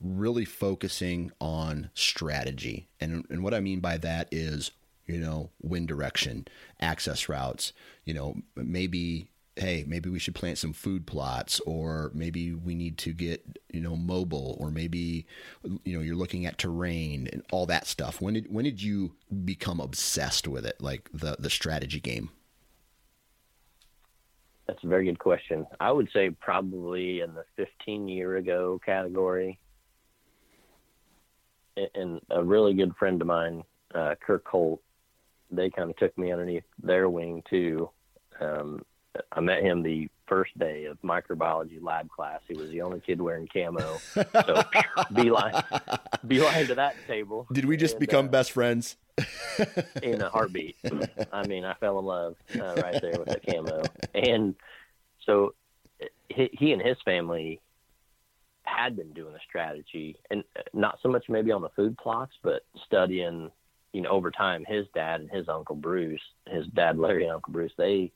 [0.00, 2.88] really focusing on strategy.
[3.00, 4.70] And, and what I mean by that is,
[5.06, 6.46] you know, wind direction,
[6.80, 7.72] access routes,
[8.04, 12.98] you know, maybe hey, maybe we should plant some food plots, or maybe we need
[12.98, 15.26] to get you know mobile, or maybe
[15.84, 18.20] you know you're looking at terrain and all that stuff.
[18.20, 22.30] When did when did you become obsessed with it, like the the strategy game?
[24.68, 25.66] That's a very good question.
[25.80, 29.58] I would say probably in the 15 year ago category.
[31.94, 33.62] And a really good friend of mine,
[33.94, 34.82] uh, Kirk Holt,
[35.50, 37.88] they kind of took me underneath their wing too.
[38.40, 38.84] Um,
[39.32, 42.40] I met him the first day of microbiology lab class.
[42.46, 43.98] He was the only kid wearing camo.
[44.14, 44.62] So
[45.14, 45.62] beeline,
[46.26, 47.46] beeline to that table.
[47.52, 48.96] Did we just and, become uh, best friends?
[50.02, 50.76] in a heartbeat.
[51.32, 53.82] I mean, I fell in love uh, right there with the camo.
[54.14, 54.54] And
[55.24, 55.54] so
[56.28, 57.60] he, he and his family
[58.62, 60.44] had been doing a strategy, and
[60.74, 63.50] not so much maybe on the food plots, but studying.
[63.94, 67.54] You know, over time, his dad and his uncle Bruce, his dad Larry and Uncle
[67.54, 68.12] Bruce, they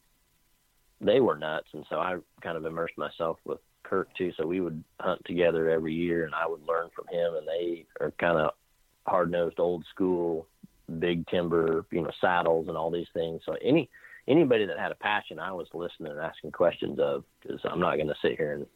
[1.02, 4.32] they were nuts, and so I kind of immersed myself with Kirk too.
[4.36, 7.34] So we would hunt together every year, and I would learn from him.
[7.34, 8.52] And they are kind of
[9.06, 10.46] hard nosed, old school,
[10.98, 13.42] big timber, you know, saddles and all these things.
[13.44, 13.90] So any
[14.28, 17.96] anybody that had a passion, I was listening and asking questions of because I'm not
[17.96, 18.66] going to sit here and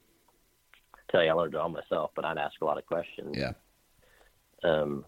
[1.11, 3.37] tell you I learned it all myself, but I'd ask a lot of questions.
[3.37, 3.53] Yeah.
[4.65, 5.05] Um.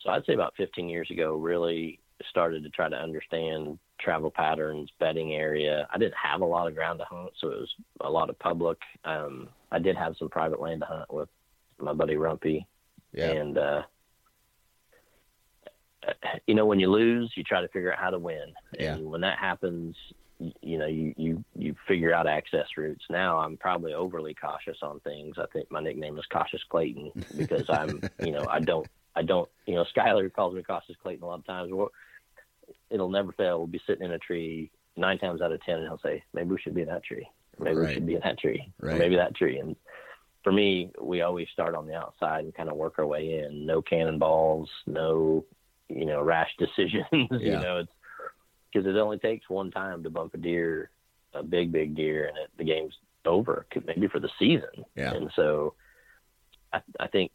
[0.00, 4.90] So I'd say about 15 years ago, really started to try to understand travel patterns,
[4.98, 5.86] bedding area.
[5.92, 8.38] I didn't have a lot of ground to hunt, so it was a lot of
[8.38, 8.78] public.
[9.04, 11.28] Um, I did have some private land to hunt with
[11.78, 12.64] my buddy Rumpy,
[13.12, 13.30] yeah.
[13.30, 13.82] and uh,
[16.46, 18.94] you know when you lose, you try to figure out how to win, yeah.
[18.94, 19.96] and when that happens,
[20.38, 23.04] you, you know you you you figure out access routes.
[23.10, 25.36] Now I'm probably overly cautious on things.
[25.38, 29.48] I think my nickname is Cautious Clayton because I'm you know I don't I don't
[29.66, 31.72] you know Skyler calls me Cautious Clayton a lot of times.
[31.72, 31.90] Well,
[32.90, 33.58] it'll never fail.
[33.58, 36.50] We'll be sitting in a tree nine times out of ten, and he'll say, "Maybe
[36.50, 37.26] we should be in that tree.
[37.58, 37.88] Maybe right.
[37.88, 38.72] we should be in that tree.
[38.80, 38.98] Right.
[38.98, 39.76] maybe that tree." And
[40.42, 43.66] for me, we always start on the outside and kind of work our way in.
[43.66, 45.44] No cannonballs, no
[45.88, 47.02] you know rash decisions.
[47.12, 47.38] Yeah.
[47.38, 47.92] you know, it's
[48.72, 50.90] because it only takes one time to bump a deer,
[51.32, 52.94] a big big deer, and it, the game's
[53.24, 53.66] over.
[53.86, 54.84] Maybe for the season.
[54.96, 55.14] Yeah.
[55.14, 55.74] And so,
[56.72, 57.32] I, I think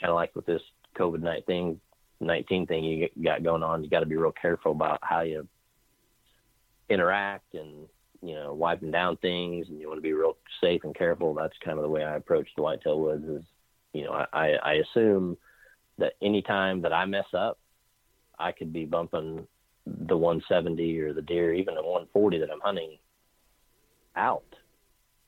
[0.00, 0.62] kind of like with this
[0.96, 1.80] COVID night thing,
[2.20, 5.46] 19 thing you got going on, you got to be real careful about how you
[6.88, 7.86] interact and
[8.22, 11.34] you know wiping down things, and you want to be real safe and careful.
[11.34, 13.24] That's kind of the way I approach the whitetail woods.
[13.24, 13.42] Is
[13.92, 15.36] you know I, I assume
[15.98, 17.58] that any time that I mess up,
[18.38, 19.46] I could be bumping
[19.86, 22.98] the 170 or the deer, even the 140 that I'm hunting
[24.16, 24.44] out,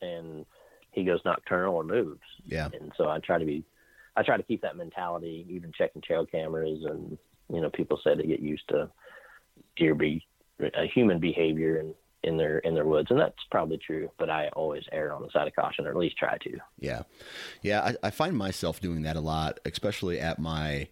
[0.02, 0.44] and
[0.90, 2.20] he goes nocturnal or moves.
[2.44, 2.68] Yeah.
[2.78, 3.64] And so I try to be
[4.18, 7.16] I try to keep that mentality, even checking trail cameras, and
[7.52, 8.90] you know, people say they get used to
[9.76, 10.26] deer be
[10.60, 14.10] a human behavior and in their in their woods, and that's probably true.
[14.18, 16.58] But I always err on the side of caution, or at least try to.
[16.80, 17.02] Yeah,
[17.62, 20.88] yeah, I, I find myself doing that a lot, especially at my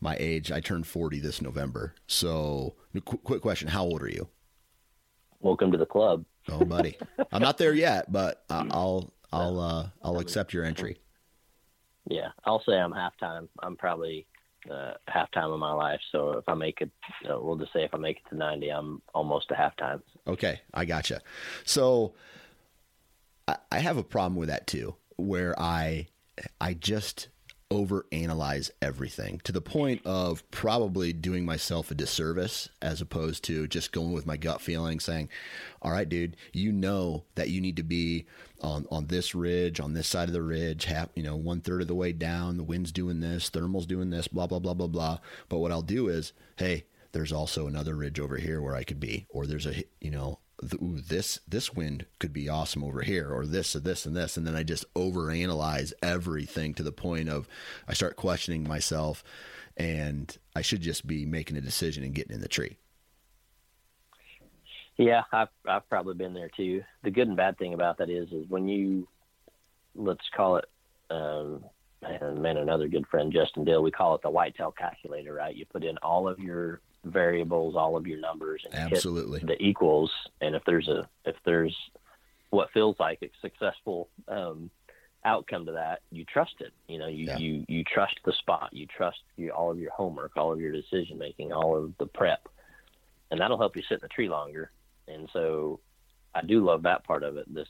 [0.00, 0.50] my age.
[0.50, 1.94] I turned forty this November.
[2.08, 4.26] So, qu- quick question: How old are you?
[5.40, 6.24] Welcome to the club.
[6.48, 6.98] Oh, buddy,
[7.30, 10.98] I'm not there yet, but I'll I'll uh, I'll accept your entry
[12.06, 13.48] yeah, I'll say I'm halftime.
[13.62, 14.26] I'm probably
[14.70, 16.00] uh, halftime of my life.
[16.12, 16.90] So if I make it,
[17.28, 20.02] uh, we'll just say if I make it to 90, I'm almost to halftime.
[20.26, 21.20] Okay, I gotcha.
[21.64, 22.14] So
[23.48, 26.08] I, I have a problem with that too, where I
[26.60, 27.28] I just
[27.74, 33.90] overanalyze everything to the point of probably doing myself a disservice as opposed to just
[33.90, 35.28] going with my gut feeling saying
[35.82, 38.24] all right dude you know that you need to be
[38.60, 41.82] on on this ridge on this side of the ridge half you know one third
[41.82, 44.86] of the way down the wind's doing this thermal's doing this blah blah blah blah
[44.86, 45.18] blah.
[45.48, 49.00] But what i'll do is hey there's also another ridge over here where i could
[49.00, 53.46] be or there's a you know this this wind could be awesome over here, or
[53.46, 57.48] this or this and this, and then I just overanalyze everything to the point of
[57.88, 59.24] I start questioning myself,
[59.76, 62.76] and I should just be making a decision and getting in the tree.
[64.96, 66.82] Yeah, I've I've probably been there too.
[67.02, 69.08] The good and bad thing about that is, is when you
[69.96, 70.66] let's call it,
[71.10, 71.64] um,
[72.02, 75.54] and man, another good friend Justin Dill, we call it the whitetail calculator, right?
[75.54, 80.10] You put in all of your variables, all of your numbers, and absolutely the equals.
[80.40, 81.76] And if there's a if there's
[82.50, 84.70] what feels like a successful um,
[85.24, 86.72] outcome to that, you trust it.
[86.88, 87.38] You know, you yeah.
[87.38, 90.72] you you trust the spot, you trust you, all of your homework, all of your
[90.72, 92.48] decision making, all of the prep,
[93.30, 94.70] and that'll help you sit in the tree longer.
[95.06, 95.80] And so,
[96.34, 97.52] I do love that part of it.
[97.52, 97.68] This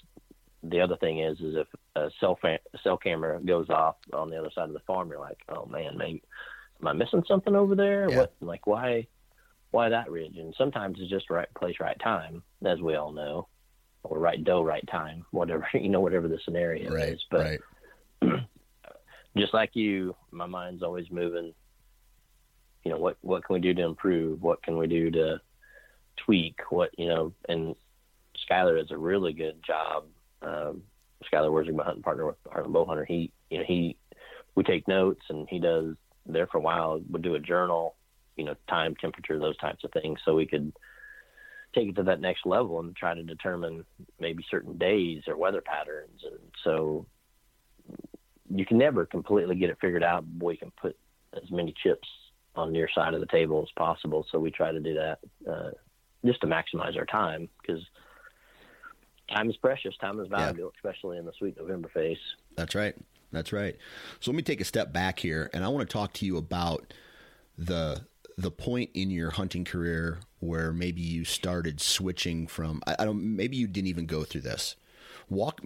[0.62, 1.66] the other thing is is if
[1.96, 5.20] a cell fa- cell camera goes off on the other side of the farm, you're
[5.20, 6.22] like, oh man, maybe
[6.80, 8.08] am I missing something over there?
[8.10, 8.18] Yeah.
[8.18, 9.06] What like why
[9.74, 10.54] why that region?
[10.56, 13.48] Sometimes it's just right place, right time, as we all know,
[14.04, 17.24] or right doe, right time, whatever you know, whatever the scenario right, is.
[17.30, 17.58] But
[18.22, 18.40] right.
[19.36, 21.52] just like you, my mind's always moving.
[22.84, 24.42] You know, what what can we do to improve?
[24.42, 25.40] What can we do to
[26.24, 26.60] tweak?
[26.70, 27.74] What you know, and
[28.48, 30.04] Skyler does a really good job.
[30.40, 30.82] Um,
[31.32, 33.96] Skylar Worthing, my hunting partner with Heartland Bow Hunter, he you know he
[34.54, 35.96] we take notes and he does
[36.26, 37.00] there for a while.
[37.10, 37.96] Would do a journal,
[38.36, 40.72] you know, time, temperature, those types of things, so we could
[41.74, 43.84] take it to that next level and try to determine
[44.20, 46.22] maybe certain days or weather patterns.
[46.24, 47.06] And so
[48.54, 50.24] you can never completely get it figured out.
[50.38, 50.96] But we can put
[51.34, 52.08] as many chips
[52.54, 54.26] on your side of the table as possible.
[54.30, 55.18] So we try to do that
[55.50, 55.70] uh,
[56.24, 57.82] just to maximize our time because
[59.30, 59.96] time is precious.
[60.00, 62.18] Time is valuable, especially in the sweet November phase.
[62.56, 62.94] That's right.
[63.32, 63.76] That's right.
[64.20, 66.36] So let me take a step back here, and I want to talk to you
[66.36, 66.94] about
[67.58, 68.02] the
[68.36, 72.82] the point in your hunting career where maybe you started switching from.
[72.86, 73.36] I, I don't.
[73.36, 74.76] Maybe you didn't even go through this.
[75.28, 75.60] Walk.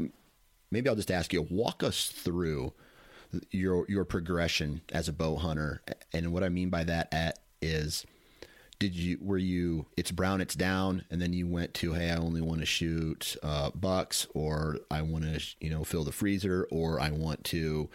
[0.70, 1.42] Maybe I'll just ask you.
[1.42, 2.72] Walk us through
[3.50, 8.06] your your progression as a bow hunter, and what I mean by that at is
[8.78, 12.16] did you were you it's brown it's down and then you went to hey i
[12.16, 16.66] only want to shoot uh, bucks or i want to you know fill the freezer
[16.70, 17.88] or i want to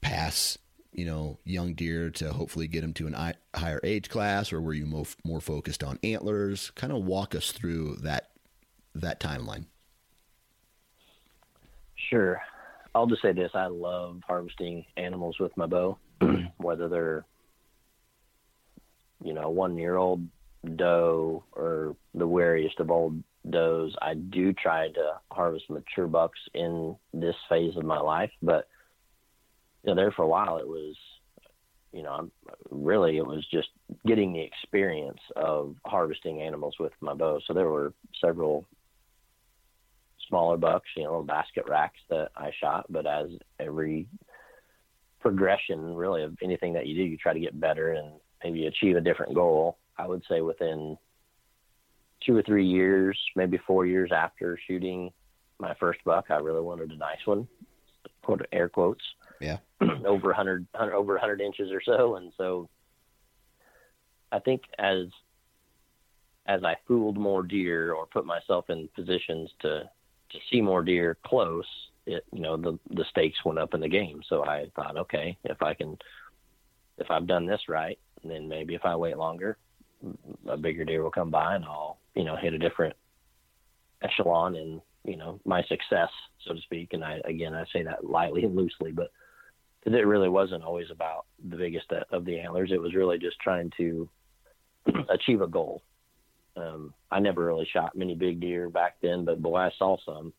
[0.00, 0.58] pass
[0.96, 4.74] you know young deer to hopefully get them to an higher age class or were
[4.74, 8.30] you more, more focused on antlers kind of walk us through that
[8.94, 9.66] that timeline
[12.10, 12.40] Sure.
[12.94, 15.98] I'll just say this: I love harvesting animals with my bow,
[16.56, 17.24] whether they're
[19.22, 20.26] you know one year old
[20.76, 23.94] doe or the wariest of old does.
[24.00, 28.68] I do try to harvest mature bucks in this phase of my life, but
[29.86, 30.96] you know, there for a while it was,
[31.92, 32.28] you know,
[32.70, 33.68] really it was just
[34.04, 37.40] getting the experience of harvesting animals with my bow.
[37.46, 38.66] So there were several
[40.28, 43.28] smaller bucks, you know, little basket racks that I shot, but as
[43.60, 44.08] every
[45.20, 48.96] progression really of anything that you do, you try to get better and maybe achieve
[48.96, 49.78] a different goal.
[49.96, 50.98] I would say within
[52.24, 55.12] two or three years, maybe four years after shooting
[55.58, 57.46] my first buck, I really wanted a nice one,
[58.22, 59.04] quote air quotes.
[59.40, 59.58] Yeah.
[60.06, 62.16] over 100, 100, over 100 inches or so.
[62.16, 62.68] And so
[64.32, 65.06] I think as,
[66.46, 69.90] as I fooled more deer or put myself in positions to,
[70.30, 71.66] to see more deer close,
[72.06, 74.22] it, you know, the, the stakes went up in the game.
[74.28, 75.98] So I thought, okay, if I can,
[76.98, 79.58] if I've done this right, then maybe if I wait longer,
[80.48, 82.94] a bigger deer will come by and I'll, you know, hit a different
[84.02, 86.10] echelon in, you know, my success,
[86.46, 86.92] so to speak.
[86.92, 89.10] And I, again, I say that lightly and loosely, but
[89.94, 92.70] it really wasn't always about the biggest of the antlers.
[92.72, 94.08] It was really just trying to
[95.08, 95.82] achieve a goal.
[96.56, 100.32] Um, I never really shot many big deer back then, but boy, I saw some,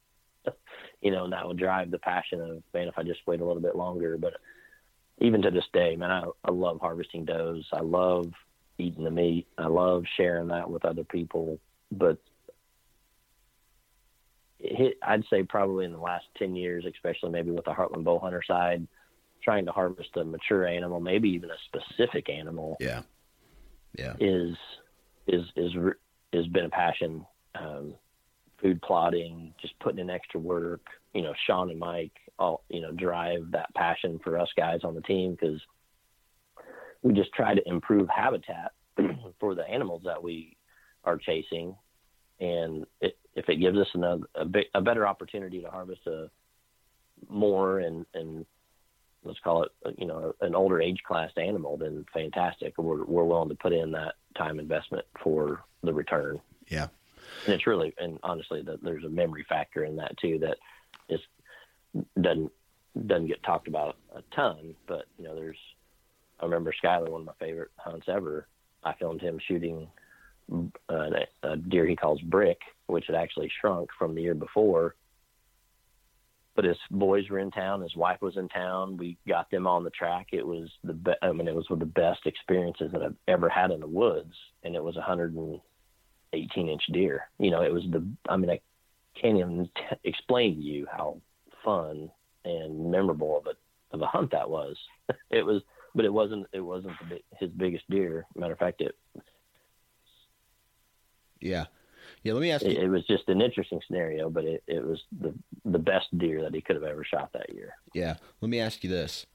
[1.01, 3.45] you know, and that would drive the passion of, man, if I just wait a
[3.45, 4.17] little bit longer.
[4.17, 4.33] But
[5.19, 7.65] even to this day, man, I, I love harvesting does.
[7.71, 8.25] I love
[8.77, 9.47] eating the meat.
[9.57, 11.59] I love sharing that with other people.
[11.91, 12.17] But
[14.59, 18.19] hit, I'd say probably in the last 10 years, especially maybe with the Heartland bow
[18.19, 18.87] hunter side,
[19.47, 22.75] trying to harvest a mature animal, maybe even a specific animal.
[22.81, 23.03] Yeah.
[23.97, 24.15] Yeah.
[24.19, 24.57] Is,
[25.25, 25.71] is, is,
[26.33, 27.25] has been a passion.
[27.55, 27.93] Um,
[28.61, 30.81] food plotting, just putting in extra work,
[31.13, 34.95] you know, Sean and Mike all, you know, drive that passion for us guys on
[34.95, 35.61] the team because
[37.01, 38.71] we just try to improve habitat
[39.39, 40.57] for the animals that we
[41.03, 41.75] are chasing.
[42.39, 46.29] And it, if it gives us another, a, big, a better opportunity to harvest a
[47.29, 48.45] more and, and
[49.27, 52.77] let's call it, you know, an older age class animal, then fantastic.
[52.77, 56.39] We're, we're willing to put in that time investment for the return.
[56.67, 56.87] Yeah.
[57.45, 60.57] And it's really, and honestly, that there's a memory factor in that too that
[61.09, 61.19] is
[62.19, 62.51] doesn't
[63.05, 64.75] doesn't get talked about a ton.
[64.87, 65.57] But you know, there's
[66.39, 68.47] I remember Skyler, one of my favorite hunts ever.
[68.83, 69.87] I filmed him shooting
[70.89, 74.95] a, a deer he calls brick, which had actually shrunk from the year before.
[76.57, 77.81] But his boys were in town.
[77.81, 78.97] His wife was in town.
[78.97, 80.29] We got them on the track.
[80.33, 83.15] It was the be- I mean, it was one of the best experiences that I've
[83.27, 84.33] ever had in the woods,
[84.63, 85.61] and it was a hundred and
[86.33, 87.29] 18 inch deer.
[87.37, 88.59] You know, it was the, I mean, I
[89.13, 91.21] can't even t- explain to you how
[91.63, 92.09] fun
[92.43, 94.75] and memorable of a, of a hunt that was.
[95.29, 95.61] it was,
[95.93, 98.25] but it wasn't, it wasn't the, his biggest deer.
[98.35, 98.95] Matter of fact, it.
[101.39, 101.65] Yeah.
[102.27, 102.83] Yeah, let me ask it, you.
[102.83, 106.53] it was just an interesting scenario, but it, it was the the best deer that
[106.53, 107.75] he could have ever shot that year.
[107.93, 109.25] Yeah, let me ask you this: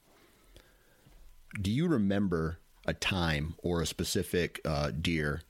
[1.59, 5.41] Do you remember a time or a specific uh, deer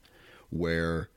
[0.48, 1.10] where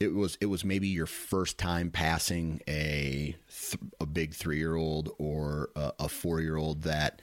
[0.00, 4.76] it was it was maybe your first time passing a th- a big three year
[4.76, 7.20] old or a, a four year old that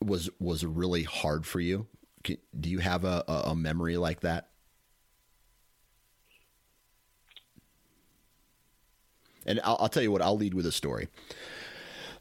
[0.00, 1.88] was was really hard for you?
[2.22, 4.50] Can, do you have a, a, a memory like that?
[9.46, 10.22] And I'll, I'll, tell you what.
[10.22, 11.08] I'll lead with a story.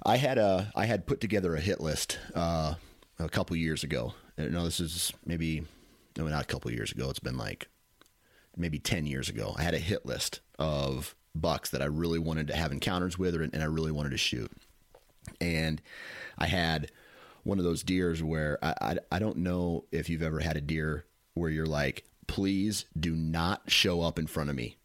[0.06, 2.76] I had a I had put together a hit list uh,
[3.20, 4.14] a couple years ago.
[4.38, 5.64] No, this is maybe
[6.18, 7.10] no, not a couple years ago.
[7.10, 7.68] It's been like
[8.58, 9.56] maybe ten years ago.
[9.58, 13.36] I had a hit list of bucks that I really wanted to have encounters with,
[13.36, 14.52] and I really wanted to shoot.
[15.40, 15.82] And
[16.38, 16.92] I had
[17.44, 20.62] one of those deers where I, I, I don't know if you've ever had a
[20.62, 24.78] deer where you're like, please do not show up in front of me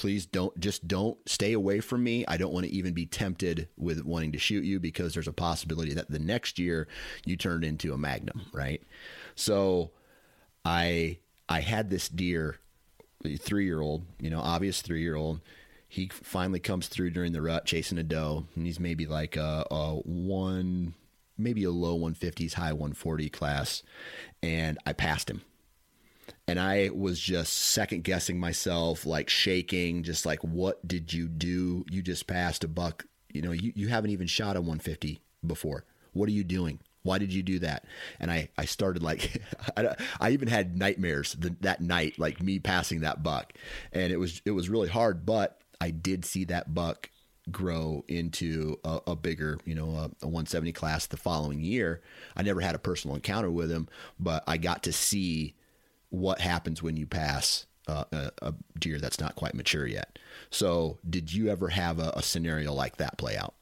[0.00, 2.24] please don't just don't stay away from me.
[2.26, 5.32] I don't want to even be tempted with wanting to shoot you because there's a
[5.32, 6.88] possibility that the next year
[7.26, 8.82] you turned into a magnum, right?
[9.34, 9.90] So
[10.64, 11.18] I
[11.50, 12.56] I had this deer,
[13.40, 15.40] three year old, you know, obvious three year old.
[15.86, 19.66] He finally comes through during the rut chasing a doe, and he's maybe like a,
[19.70, 20.94] a one,
[21.36, 23.82] maybe a low 150s, high 140 class,
[24.42, 25.42] and I passed him
[26.46, 31.84] and I was just second guessing myself, like shaking, just like, what did you do?
[31.90, 33.06] You just passed a buck.
[33.32, 35.84] You know, you, you haven't even shot a 150 before.
[36.12, 36.80] What are you doing?
[37.02, 37.84] Why did you do that?
[38.18, 39.42] And I, I started like,
[39.76, 43.52] I, I even had nightmares the, that night, like me passing that buck.
[43.92, 47.10] And it was, it was really hard, but I did see that buck
[47.50, 52.02] grow into a, a bigger, you know, a, a, 170 class the following year.
[52.36, 55.54] I never had a personal encounter with him, but I got to see
[56.10, 60.18] what happens when you pass uh, a, a, deer that's not quite mature yet.
[60.50, 63.54] So, did you ever have a, a scenario like that play out?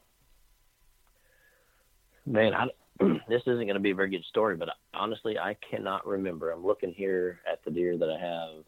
[2.27, 2.67] Man, I,
[3.29, 6.51] this isn't going to be a very good story, but honestly, I cannot remember.
[6.51, 8.65] I'm looking here at the deer that I have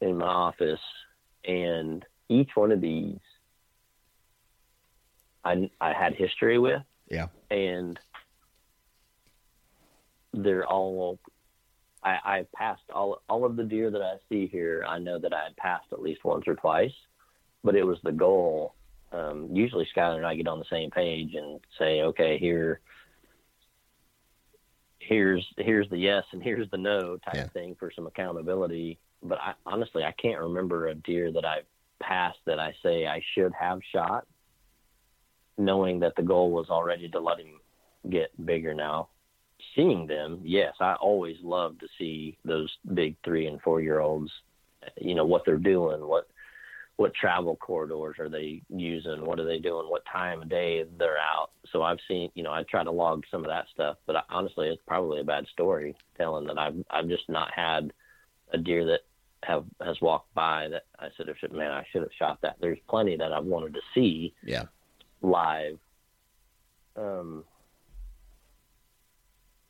[0.00, 0.80] in my office,
[1.44, 3.18] and each one of these
[5.46, 6.82] I, I had history with.
[7.08, 7.28] Yeah.
[7.50, 7.98] And
[10.32, 11.18] they're all
[12.06, 14.84] I, I passed all all of the deer that I see here.
[14.88, 16.94] I know that I had passed at least once or twice,
[17.64, 18.74] but it was the goal.
[19.12, 22.80] Um, usually, Skyler and I get on the same page and say, "Okay, here,
[25.00, 27.48] here's here's the yes and here's the no type yeah.
[27.48, 31.62] thing for some accountability." But I, honestly, I can't remember a deer that I
[32.00, 34.26] passed that I say I should have shot,
[35.58, 37.58] knowing that the goal was already to let him
[38.08, 39.08] get bigger now
[39.74, 44.30] seeing them, yes, I always love to see those big three and four year olds.
[45.00, 46.28] You know what they're doing, what
[46.96, 51.18] what travel corridors are they using, what are they doing, what time of day they're
[51.18, 51.50] out.
[51.70, 54.22] So I've seen, you know, I try to log some of that stuff, but I,
[54.30, 57.92] honestly, it's probably a bad story telling that I've I've just not had
[58.52, 59.00] a deer that
[59.42, 62.56] have has walked by that I said, man, I should have shot that.
[62.60, 64.64] There's plenty that I've wanted to see, yeah,
[65.20, 65.78] live.
[66.96, 67.44] Um,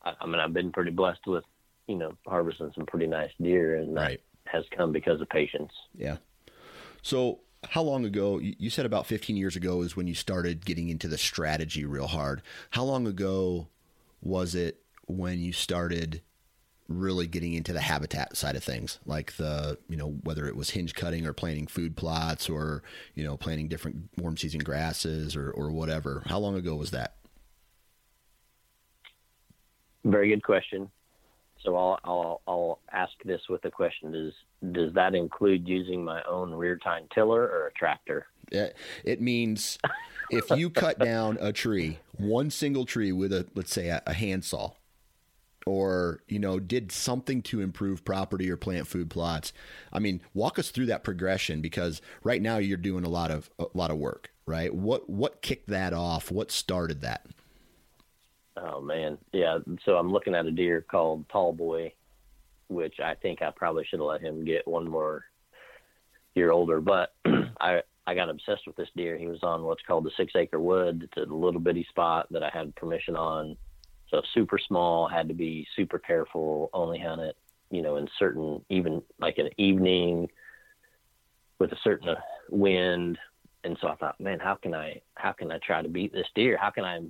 [0.07, 1.45] I, I mean, I've been pretty blessed with,
[1.89, 4.21] you know, harvesting some pretty nice deer, and right.
[4.45, 5.73] that has come because of patience.
[5.95, 6.17] Yeah.
[7.03, 7.41] So,
[7.71, 8.39] how long ago?
[8.39, 12.07] You said about 15 years ago is when you started getting into the strategy real
[12.07, 12.43] hard.
[12.71, 13.69] How long ago
[14.21, 16.23] was it when you started
[16.89, 20.71] really getting into the habitat side of things, like the you know whether it was
[20.71, 22.83] hinge cutting or planting food plots or
[23.15, 26.23] you know planting different warm season grasses or or whatever?
[26.27, 27.17] How long ago was that?
[30.07, 30.89] Very good question.
[31.65, 34.33] So I'll, I'll, I'll ask this with a question: Does
[34.73, 38.27] does that include using my own rear tine tiller or a tractor?
[39.05, 39.79] It means
[40.31, 44.13] if you cut down a tree, one single tree with a let's say a, a
[44.13, 44.75] handsaw,
[45.67, 49.53] or you know did something to improve property or plant food plots.
[49.93, 53.51] I mean, walk us through that progression because right now you're doing a lot of
[53.59, 54.73] a lot of work, right?
[54.73, 56.31] What what kicked that off?
[56.31, 57.27] What started that?
[58.57, 59.59] Oh man, yeah.
[59.85, 61.93] So I'm looking at a deer called Tall Boy,
[62.69, 65.25] which I think I probably should have let him get one more
[66.35, 66.81] year older.
[66.81, 67.15] But
[67.61, 69.19] I I got obsessed with this deer.
[69.19, 71.03] He was on what's called the Six Acre Wood.
[71.05, 73.57] It's a little bitty spot that I had permission on.
[74.11, 76.71] So super small, had to be super careful.
[76.73, 77.37] Only hunt it,
[77.71, 80.29] you know, in certain even like an evening
[81.59, 83.19] with a certain uh, wind.
[83.65, 86.29] And so I thought, man, how can I how can I try to beat this
[86.35, 86.57] deer?
[86.57, 87.01] How can I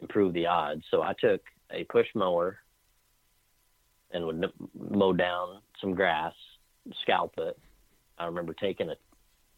[0.00, 0.82] improve the odds.
[0.90, 2.58] So I took a push mower
[4.10, 4.44] and would
[4.78, 6.34] mow down some grass,
[7.02, 7.58] scalp it.
[8.18, 8.94] I remember taking a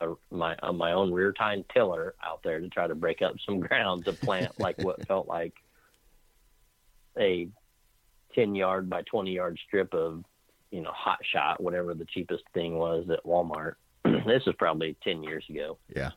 [0.01, 3.35] a, my uh, my own rear tine tiller out there to try to break up
[3.45, 5.55] some ground to plant like what felt like
[7.19, 7.49] a
[8.35, 10.25] 10 yard by 20 yard strip of
[10.71, 15.23] you know hot shot whatever the cheapest thing was at walmart this is probably 10
[15.23, 16.11] years ago Yeah.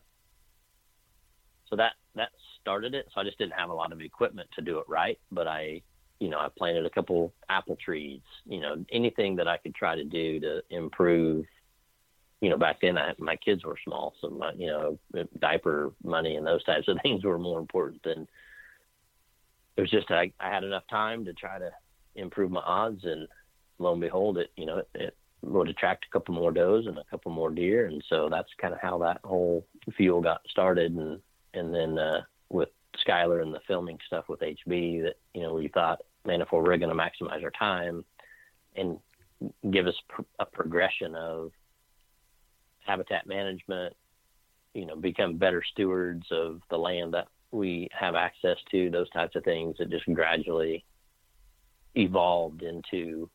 [1.69, 2.29] so that that
[2.61, 5.19] started it so i just didn't have a lot of equipment to do it right
[5.31, 5.81] but i
[6.19, 9.95] you know i planted a couple apple trees you know anything that i could try
[9.95, 11.45] to do to improve
[12.41, 14.99] you know back then I, my kids were small so my you know
[15.39, 18.27] diaper money and those types of things were more important than
[19.77, 21.71] it was just I, I had enough time to try to
[22.15, 23.27] improve my odds and
[23.79, 26.97] lo and behold it you know it, it would attract a couple more does and
[26.97, 30.93] a couple more deer and so that's kind of how that whole fuel got started
[30.95, 31.19] and
[31.53, 32.21] and then uh
[32.51, 32.69] with
[33.07, 36.77] Skylar and the filming stuff with HB that you know we thought man if we're
[36.77, 38.03] going to maximize our time
[38.75, 38.99] and
[39.71, 41.51] give us pr- a progression of
[42.85, 43.95] habitat management
[44.73, 49.35] you know become better stewards of the land that we have access to those types
[49.35, 50.83] of things that just gradually
[51.95, 53.29] evolved into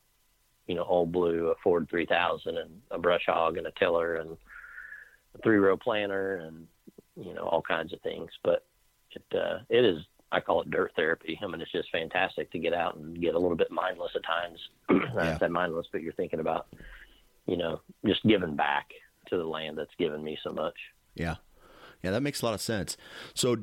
[0.67, 4.37] you know old blue a ford 3000 and a brush hog and a tiller and
[5.35, 6.67] a three row planter and
[7.17, 8.29] you know all kinds of things.
[8.43, 8.65] But
[9.11, 9.97] it uh it is
[10.31, 13.35] i call it dirt therapy i mean it's just fantastic to get out and get
[13.35, 15.35] a little bit mindless at times Yeah.
[15.35, 16.67] i said mindless but you're thinking about
[17.45, 18.91] you know just giving back
[19.29, 20.75] to the land that's given me so much
[21.15, 21.35] Yeah.
[22.03, 22.95] Yeah, that makes a lot of sense.
[23.33, 23.57] So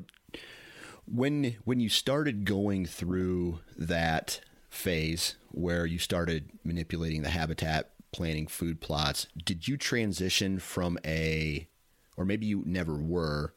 [1.07, 4.41] when when you started going through that
[4.71, 11.69] phase where you started manipulating the habitat, planting food plots, did you transition from a
[12.17, 13.55] or maybe you never were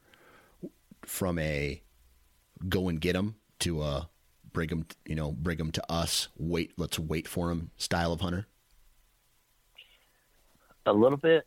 [1.08, 1.82] from a
[2.68, 4.10] go and get them to a
[4.54, 8.22] bring them, you know, bring them to us, wait, let's wait for them style of
[8.22, 8.48] hunter?
[10.86, 11.46] a little bit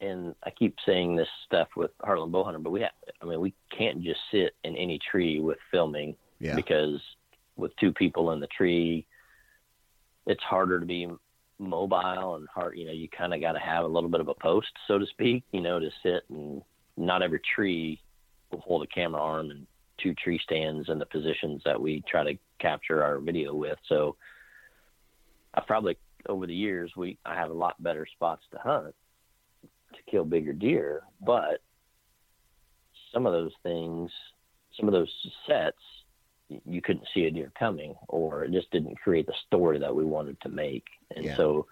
[0.00, 3.54] and I keep saying this stuff with Heartland Bowhunter, but we have, I mean, we
[3.76, 6.54] can't just sit in any tree with filming Yeah.
[6.54, 7.00] because
[7.56, 9.06] with two people in the tree,
[10.26, 11.08] it's harder to be
[11.58, 14.28] mobile and hard, you know, you kind of got to have a little bit of
[14.28, 16.62] a post, so to speak, you know, to sit and
[16.96, 18.00] not every tree
[18.52, 19.66] hold a camera arm and
[19.98, 23.78] two tree stands in the positions that we try to capture our video with.
[23.88, 24.16] So
[25.54, 25.96] I probably
[26.28, 28.94] over the years we I have a lot better spots to hunt
[29.94, 31.60] to kill bigger deer, but
[33.12, 34.10] some of those things,
[34.76, 35.10] some of those
[35.46, 35.78] sets,
[36.48, 40.04] you couldn't see a deer coming, or it just didn't create the story that we
[40.04, 40.84] wanted to make.
[41.14, 41.36] And Yeah.
[41.36, 41.66] so,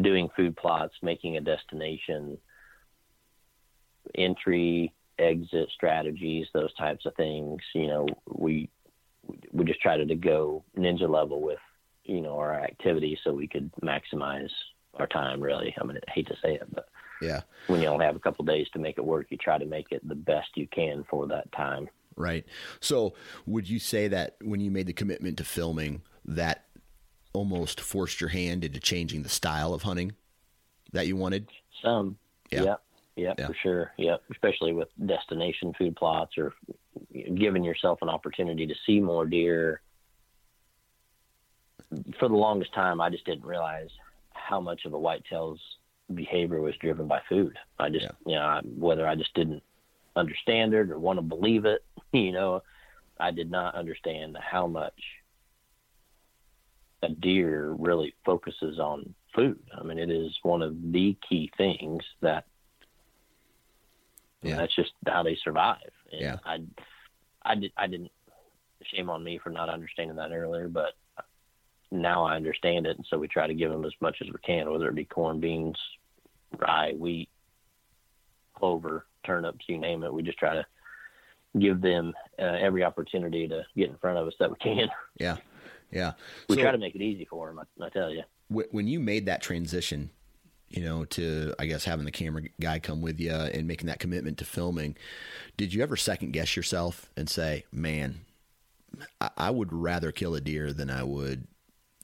[0.00, 2.38] doing food plots, making a destination,
[4.14, 8.68] entry, exit strategies, those types of things, you know, we
[9.52, 11.58] we just tried to go ninja level with
[12.04, 14.48] you know our activity so we could maximize
[14.94, 16.88] our time really i mean i hate to say it but
[17.20, 17.42] Yeah.
[17.68, 19.92] when you only have a couple days to make it work you try to make
[19.92, 22.44] it the best you can for that time Right.
[22.80, 23.14] So,
[23.46, 26.66] would you say that when you made the commitment to filming, that
[27.32, 30.12] almost forced your hand into changing the style of hunting
[30.92, 31.48] that you wanted?
[31.82, 32.18] some
[32.50, 32.62] Yeah.
[32.64, 32.82] yep
[33.20, 33.46] yep Yeah.
[33.46, 36.52] for sure yep especially with destination food plots or
[37.34, 39.82] giving yourself an opportunity to see more deer
[42.18, 43.90] for the longest time i just didn't realize
[44.32, 45.60] how much of a whitetail's
[46.14, 48.10] behavior was driven by food i just Yeah.
[48.26, 49.62] you know I- whether i just didn't
[50.16, 52.62] understand it or want to believe it you know
[53.18, 55.00] i did not understand how much
[57.02, 62.02] a deer really focuses on food i mean it is one of the key things
[62.20, 62.44] that
[64.42, 64.56] Yeah.
[64.56, 65.76] that's just how they survive
[66.12, 66.36] and Yeah.
[66.44, 66.58] i
[67.42, 68.10] i did i didn't
[68.82, 70.94] shame on me for not understanding that earlier but
[71.90, 74.38] now i understand it and so we try to give them as much as we
[74.44, 75.76] can whether it be corn beans
[76.58, 77.28] rye wheat
[78.54, 80.64] clover turnips you name it we just try to
[81.58, 84.88] give them uh, every opportunity to get in front of us that we can
[85.18, 85.36] Yeah.
[85.90, 86.12] Yeah.
[86.48, 88.98] we So- try to make it easy for them I, I tell you when you
[88.98, 90.10] made that transition,
[90.70, 93.98] you know, to I guess having the camera guy come with you and making that
[93.98, 94.96] commitment to filming,
[95.56, 98.20] did you ever second guess yourself and say, "Man,
[99.20, 101.46] I, I would rather kill a deer than I would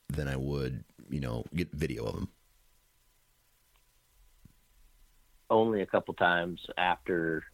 [0.08, 2.28] than I would, you know, get video of him"?
[5.50, 7.44] only a couple times after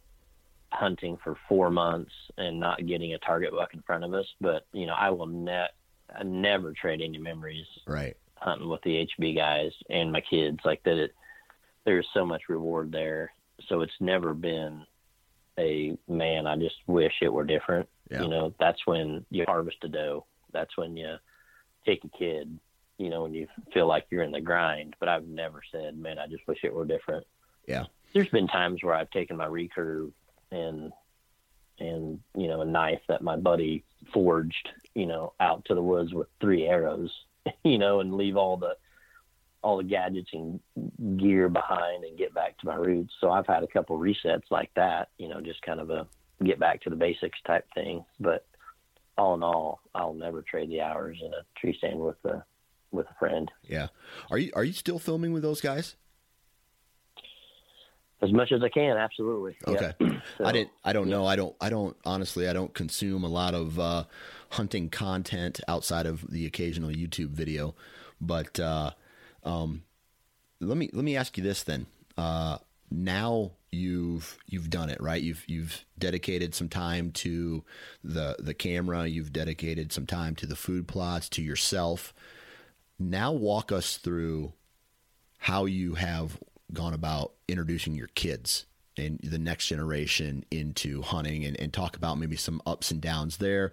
[0.70, 4.26] hunting for four months and not getting a target buck in front of us.
[4.40, 5.68] But you know, I will ne-
[6.14, 8.16] I never trade any memories Right.
[8.42, 10.58] Hunting with the HB guys and my kids.
[10.64, 11.14] Like that, it,
[11.84, 13.32] there's so much reward there.
[13.68, 14.84] So it's never been
[15.58, 16.46] a man.
[16.46, 17.88] I just wish it were different.
[18.10, 18.22] Yeah.
[18.22, 20.26] You know, that's when you harvest a doe.
[20.52, 21.16] That's when you
[21.86, 22.58] take a kid.
[22.98, 24.96] You know, when you feel like you're in the grind.
[25.00, 27.26] But I've never said, man, I just wish it were different.
[27.66, 27.84] Yeah.
[28.12, 30.12] there's been times where I've taken my recurve
[30.50, 30.92] and
[31.78, 36.12] and you know a knife that my buddy forged, you know, out to the woods
[36.12, 37.10] with three arrows,
[37.64, 38.76] you know, and leave all the
[39.62, 40.58] all the gadgets and
[41.18, 43.12] gear behind and get back to my roots.
[43.20, 46.06] So I've had a couple resets like that, you know, just kind of a
[46.44, 48.04] get back to the basics type thing.
[48.18, 48.44] But
[49.16, 52.44] all in all, I'll never trade the hours in a tree stand with a
[52.90, 53.50] with a friend.
[53.62, 53.88] Yeah.
[54.30, 55.96] Are you are you still filming with those guys?
[58.20, 59.56] As much as I can, absolutely.
[59.66, 59.92] Okay.
[60.00, 60.20] Yeah.
[60.38, 60.70] so, I didn't.
[60.84, 61.16] I don't yeah.
[61.16, 61.26] know.
[61.26, 61.56] I don't.
[61.60, 61.96] I don't.
[62.04, 64.04] Honestly, I don't consume a lot of uh,
[64.52, 67.74] hunting content outside of the occasional YouTube video.
[68.20, 68.90] But uh,
[69.44, 69.82] um,
[70.60, 71.86] let me let me ask you this then.
[72.16, 72.58] Uh,
[72.90, 75.22] now you've you've done it right.
[75.22, 77.64] You've you've dedicated some time to
[78.04, 79.06] the the camera.
[79.06, 82.12] You've dedicated some time to the food plots to yourself.
[82.98, 84.52] Now walk us through
[85.38, 86.38] how you have
[86.72, 92.18] gone about introducing your kids and the next generation into hunting and, and talk about
[92.18, 93.72] maybe some ups and downs there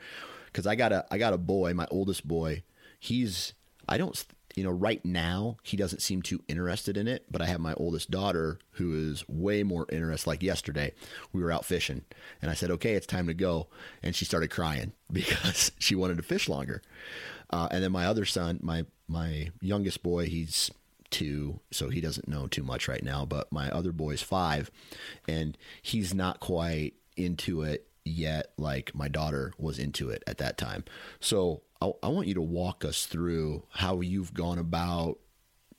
[0.60, 2.62] because i got a i got a boy my oldest boy
[3.00, 3.54] he's
[3.88, 7.46] i don't you know right now he doesn't seem too interested in it but i
[7.46, 10.92] have my oldest daughter who is way more interested like yesterday
[11.32, 12.04] we were out fishing
[12.42, 13.68] and i said okay it's time to go
[14.04, 16.82] and she started crying because she wanted to fish longer
[17.52, 20.70] uh, and then my other son my my youngest boy he's
[21.10, 23.26] two, so he doesn't know too much right now.
[23.26, 24.70] But my other boy's five,
[25.28, 30.58] and he's not quite into it yet, like my daughter was into it at that
[30.58, 30.84] time.
[31.20, 35.20] So I, I want you to walk us through how you've gone about,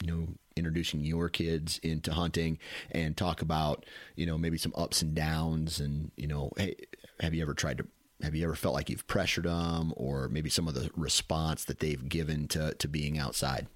[0.03, 2.59] you know, introducing your kids into hunting
[2.91, 6.77] and talk about, you know, maybe some ups and downs and, you know, hey,
[7.21, 7.87] have you ever tried to
[8.23, 11.79] have you ever felt like you've pressured them or maybe some of the response that
[11.79, 13.67] they've given to, to being outside?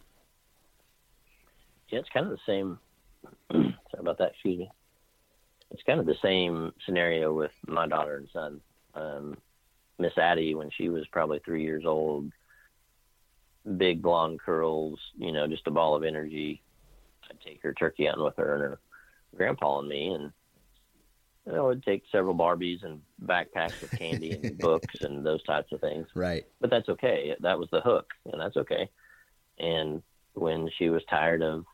[1.95, 2.79] yeah, it's kind of the same.
[3.53, 4.33] sorry about that.
[4.33, 4.71] Excuse me.
[5.71, 8.61] It's kind of the same scenario with my daughter and son.
[8.95, 9.37] Um,
[9.99, 12.31] Miss Addie, when she was probably three years old,
[13.77, 16.63] big blonde curls, you know, just a ball of energy.
[17.29, 18.79] I'd take her turkey hunting with her and her
[19.37, 20.33] grandpa and me, and
[21.47, 25.73] you know, would take several Barbies and backpacks with candy and books and those types
[25.73, 26.07] of things.
[26.15, 26.45] Right.
[26.61, 27.35] But that's okay.
[27.41, 28.89] That was the hook, and that's okay.
[29.59, 30.03] And
[30.35, 31.65] when she was tired of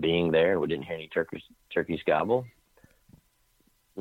[0.00, 0.60] being there.
[0.60, 1.42] We didn't hear any turkeys
[1.72, 2.44] turkeys gobble.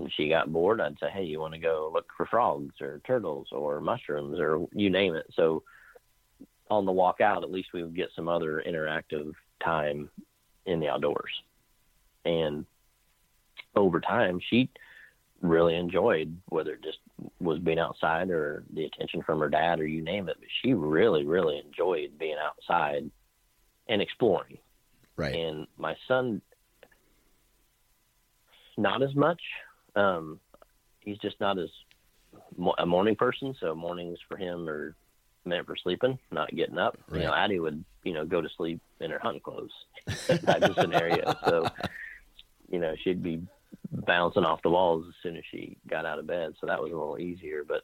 [0.07, 0.81] She got bored.
[0.81, 4.67] I'd say, "Hey, you want to go look for frogs or turtles or mushrooms or
[4.73, 5.63] you name it." So
[6.69, 9.33] on the walk out, at least we would get some other interactive
[9.63, 10.09] time
[10.65, 11.31] in the outdoors.
[12.25, 12.65] And
[13.75, 14.69] over time, she
[15.41, 16.99] really enjoyed whether it just
[17.39, 20.37] was being outside or the attention from her dad or you name it.
[20.39, 23.09] But she really, really enjoyed being outside
[23.87, 24.57] and exploring.
[25.15, 25.35] Right.
[25.35, 26.41] And my son,
[28.77, 29.41] not as much.
[29.95, 30.39] Um,
[30.99, 31.69] he's just not as
[32.77, 33.55] a morning person.
[33.59, 34.95] So mornings for him are
[35.45, 36.97] meant for sleeping, not getting up.
[37.07, 37.21] Right.
[37.21, 39.71] You know, Addie would, you know, go to sleep in her hunting clothes
[40.45, 41.33] type of scenario.
[41.45, 41.67] So,
[42.69, 43.41] you know, she'd be
[43.91, 46.53] bouncing off the walls as soon as she got out of bed.
[46.59, 47.63] So that was a little easier.
[47.67, 47.83] But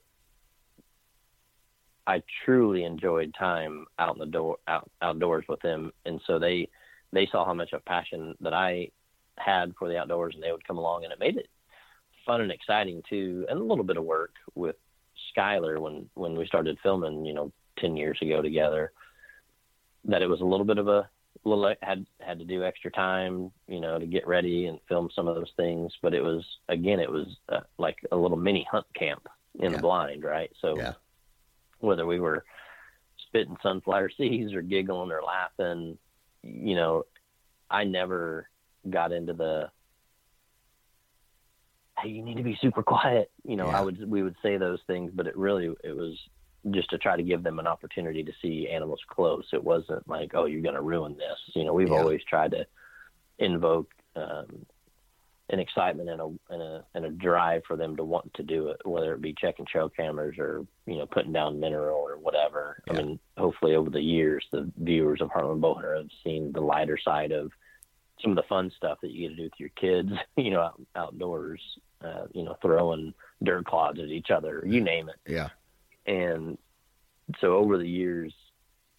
[2.07, 6.69] I truly enjoyed time out in the door, out outdoors with them, and so they
[7.11, 8.89] they saw how much of passion that I
[9.37, 11.49] had for the outdoors, and they would come along, and it made it
[12.25, 14.75] fun and exciting too, and a little bit of work with
[15.35, 18.91] Skylar when when we started filming, you know, ten years ago together.
[20.05, 21.09] That it was a little bit of a
[21.43, 25.27] little had had to do extra time, you know, to get ready and film some
[25.27, 25.91] of those things.
[26.01, 29.27] But it was again, it was uh, like a little mini hunt camp
[29.59, 29.77] in yeah.
[29.77, 30.51] the blind, right?
[30.61, 30.93] So yeah.
[31.79, 32.45] whether we were
[33.27, 35.97] spitting sunflower seeds or giggling or laughing,
[36.43, 37.03] you know,
[37.69, 38.49] I never
[38.89, 39.69] got into the
[41.99, 43.31] hey, you need to be super quiet.
[43.43, 43.79] You know, yeah.
[43.79, 46.17] I would we would say those things, but it really it was
[46.71, 49.45] just to try to give them an opportunity to see animals close.
[49.53, 51.55] It wasn't like, oh, you're going to ruin this.
[51.55, 51.95] You know, we've yeah.
[51.95, 52.65] always tried to
[53.37, 54.65] invoke um,
[55.49, 58.69] an excitement and a, and a and a drive for them to want to do
[58.69, 62.81] it, whether it be checking trail cameras or you know putting down mineral or whatever.
[62.87, 62.93] Yeah.
[62.93, 66.97] I mean, hopefully over the years, the viewers of Heartland Bowhunter have seen the lighter
[66.97, 67.51] side of
[68.21, 70.11] some of the fun stuff that you get to do with your kids.
[70.37, 71.61] You know, out, outdoors.
[72.03, 75.15] Uh, you know, throwing dirt clods at each other, you name it.
[75.31, 75.49] Yeah.
[76.05, 76.57] And
[77.39, 78.33] so over the years,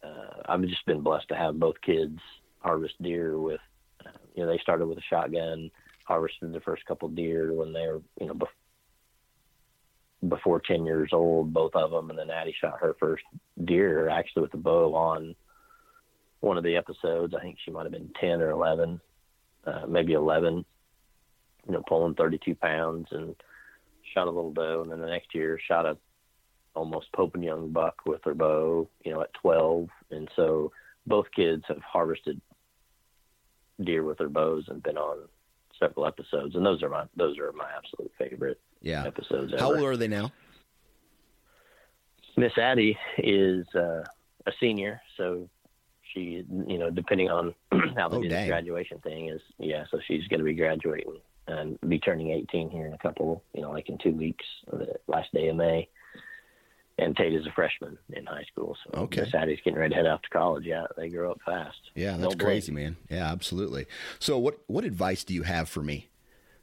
[0.03, 2.19] uh, I've just been blessed to have both kids
[2.61, 3.61] harvest deer with.
[4.05, 5.71] Uh, you know, they started with a shotgun
[6.05, 8.47] harvested the first couple deer when they were, you know, bef-
[10.29, 12.11] before 10 years old, both of them.
[12.11, 13.25] And then Addie shot her first
[13.65, 15.35] deer actually with a bow on
[16.47, 17.35] one of the episodes.
[17.35, 19.01] I think she might have been 10 or 11,
[19.67, 20.65] uh, maybe 11.
[21.67, 23.35] you know, pulling 32 pounds and
[24.15, 24.83] shot a little doe.
[24.83, 25.97] And then the next year shot a
[26.75, 29.89] almost Pope and Young buck with her bow, you know, at 12.
[30.11, 30.73] And so
[31.07, 32.41] both kids have harvested
[33.83, 35.29] deer with their bows and been on
[35.81, 36.55] several episodes.
[36.55, 39.05] And those are my, those are my absolute favorite yeah.
[39.07, 39.53] episodes.
[39.59, 40.33] How old are they now?
[42.37, 44.05] Miss Addie is uh,
[44.47, 45.49] a senior, so
[46.17, 47.55] she, you know, depending on
[47.97, 49.85] how Oh, the graduation thing is, yeah.
[49.91, 53.63] So she's going to be graduating and be turning 18 here in a couple, you
[53.63, 55.89] know, like in two weeks, the last day of May.
[56.99, 59.31] And Tate is a freshman in high school, so Okay.
[59.35, 60.65] Addie's getting ready to head off to college.
[60.65, 61.77] Yeah, they grow up fast.
[61.95, 62.97] Yeah, that's crazy, man.
[63.11, 63.85] Yeah, absolutely.
[64.19, 66.09] So, what what advice do you have for me?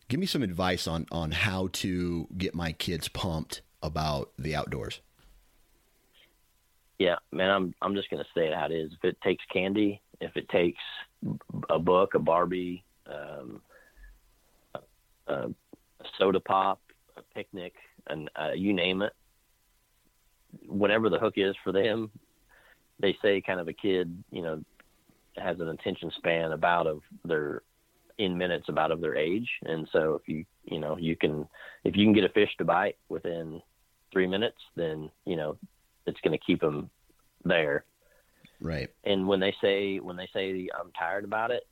[0.07, 5.01] Give me some advice on on how to get my kids pumped about the outdoors.
[6.99, 8.91] Yeah, man, I'm I'm just gonna say it how it is.
[8.93, 10.81] If it takes candy, if it takes
[11.69, 13.61] a book, a Barbie, um,
[15.27, 15.49] a, a
[16.17, 16.79] soda pop,
[17.17, 17.73] a picnic,
[18.07, 19.13] and uh, you name it,
[20.67, 22.11] whatever the hook is for them,
[22.99, 24.63] they say kind of a kid, you know,
[25.37, 27.63] has an attention span about of their
[28.19, 31.47] in minutes about of their age, and so if you you know you can
[31.83, 33.61] if you can get a fish to bite within
[34.11, 35.57] three minutes, then you know
[36.05, 36.89] it's going to keep them
[37.43, 37.85] there.
[38.61, 38.89] Right.
[39.03, 41.63] And when they say when they say I'm tired about it,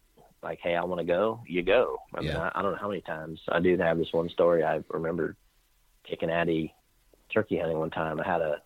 [0.44, 1.98] like hey I want to go, you go.
[2.14, 4.64] I mean I, I don't know how many times I do have this one story.
[4.64, 5.36] I remember
[6.10, 6.74] taking Addie
[7.34, 8.20] turkey hunting one time.
[8.20, 8.62] I had a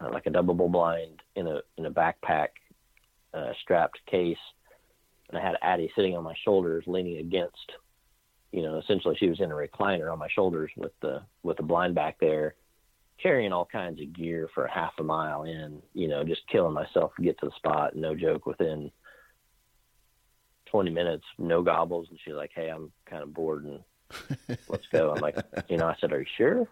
[0.00, 2.48] uh, like a double blind in a in a backpack
[3.32, 4.36] uh, strapped case,
[5.28, 7.72] and I had Addie sitting on my shoulders, leaning against.
[8.52, 11.62] You know, essentially she was in a recliner on my shoulders with the with the
[11.62, 12.54] blind back there,
[13.22, 17.12] carrying all kinds of gear for half a mile in, you know, just killing myself
[17.16, 17.96] to get to the spot.
[17.96, 18.90] No joke, within
[20.66, 22.08] 20 minutes, no gobbles.
[22.10, 23.80] And she's like, Hey, I'm kind of bored and
[24.68, 25.12] let's go.
[25.12, 25.36] I'm like,
[25.68, 26.68] you know, I said, Are you sure?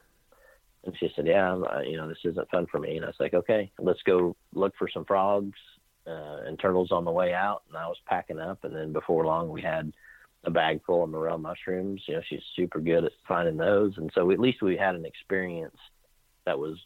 [0.84, 2.96] And she said, Yeah, I'm, uh, you know, this isn't fun for me.
[2.96, 5.58] And I was like, Okay, let's go look for some frogs
[6.06, 7.62] uh, and turtles on the way out.
[7.68, 8.64] And I was packing up.
[8.64, 9.92] And then before long, we had
[10.44, 12.02] a bag full of morel mushrooms.
[12.06, 13.96] You know, she's super good at finding those.
[13.96, 15.76] And so at least we had an experience
[16.46, 16.78] that was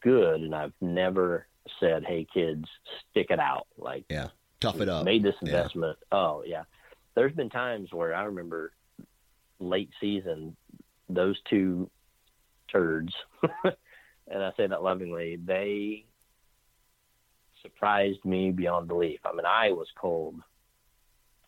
[0.00, 0.40] good.
[0.40, 1.46] And I've never
[1.80, 2.64] said, Hey, kids,
[3.10, 3.66] stick it out.
[3.76, 4.28] Like, Yeah.
[4.60, 5.04] Tough it up.
[5.04, 5.48] made this Yeah.
[5.50, 5.98] investment.
[6.10, 6.64] Oh yeah,
[7.14, 8.72] there's been times where I remember
[9.60, 10.56] late season,
[11.08, 11.88] those two
[12.72, 13.12] turds,
[13.64, 16.04] and I say that lovingly, they
[17.62, 19.20] surprised me beyond belief.
[19.24, 20.36] I mean, I was cold,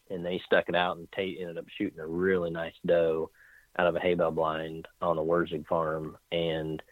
[0.08, 3.30] and they stuck it out, and Tate ended up shooting a really nice doe
[3.78, 6.82] out of a hay bale blind on a Wurzig farm, and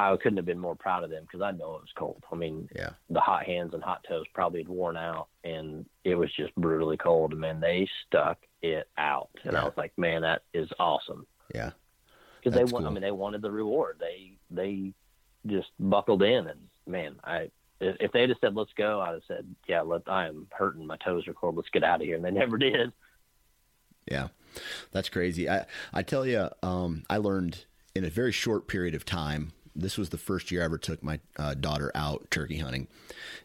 [0.00, 2.22] I couldn't have been more proud of them because I know it was cold.
[2.32, 2.90] I mean, Yeah.
[3.08, 6.96] the hot hands and hot toes probably had worn out and it was just brutally
[6.96, 9.62] cold and man they stuck it out and Yeah.
[9.62, 11.70] i was like man that is awesome Yeah.
[12.38, 14.92] because they want i mean they wanted the reward they they
[15.46, 19.22] just buckled in and man i if if they'd have said let's go i'd have
[19.26, 22.16] said yeah let i am hurting my toes are cold let's get out of here
[22.16, 22.92] and they never did
[24.06, 24.28] Yeah,
[24.92, 25.48] that's crazy.
[25.48, 29.52] I I tell you, um, I learned in a very short period of time.
[29.74, 32.88] This was the first year I ever took my uh, daughter out turkey hunting,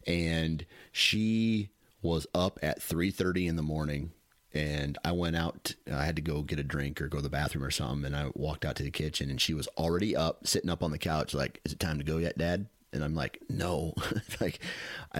[0.06, 1.70] and she
[2.02, 4.12] was up at three thirty in the morning.
[4.54, 5.74] And I went out.
[5.92, 8.06] I had to go get a drink or go to the bathroom or something.
[8.06, 10.92] And I walked out to the kitchen, and she was already up, sitting up on
[10.92, 13.94] the couch, like, "Is it time to go yet, Dad?" And I'm like, "No."
[14.42, 14.62] like,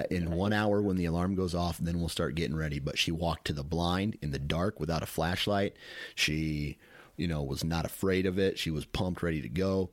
[0.10, 2.80] in one hour when the alarm goes off, then we'll start getting ready.
[2.80, 5.76] But she walked to the blind in the dark without a flashlight.
[6.16, 6.78] She,
[7.18, 8.58] you know, was not afraid of it.
[8.58, 9.90] She was pumped, ready to go.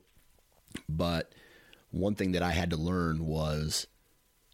[0.89, 1.33] But
[1.91, 3.87] one thing that I had to learn was,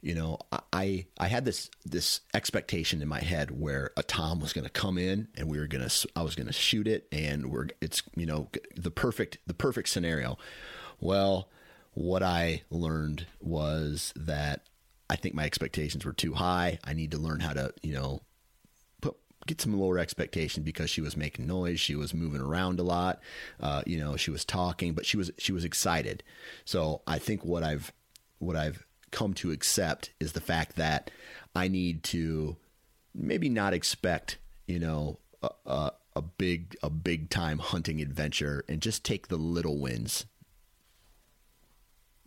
[0.02, 0.40] you know,
[0.72, 4.70] I- I had this this expectation in my head where a tom was going to
[4.70, 7.68] come in and we were going to I was going to shoot it and we're
[7.82, 10.38] it's you know the perfect the perfect scenario.
[11.02, 11.50] Well,
[11.94, 14.68] what I learned was that
[15.10, 16.80] I think my expectations were too high.
[16.84, 18.22] I need to learn how to, you know,
[19.50, 23.20] get some lower expectation because she was making noise, she was moving around a lot,
[23.60, 26.24] uh, you know, she was talking, but she was she was excited.
[26.66, 27.92] So I think what I've
[28.38, 31.10] what I've come to accept is the fact that
[31.56, 32.58] I need to
[33.14, 34.38] maybe not expect,
[34.68, 39.38] you know, a, a, a big a big time hunting adventure and just take the
[39.38, 40.26] little wins.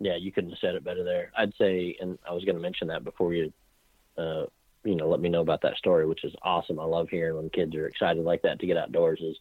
[0.01, 2.61] yeah you couldn't have said it better there i'd say and i was going to
[2.61, 3.53] mention that before you
[4.19, 4.45] uh
[4.85, 7.51] you know let me know about that story which is awesome i love hearing when
[7.51, 9.37] kids are excited like that to get outdoors is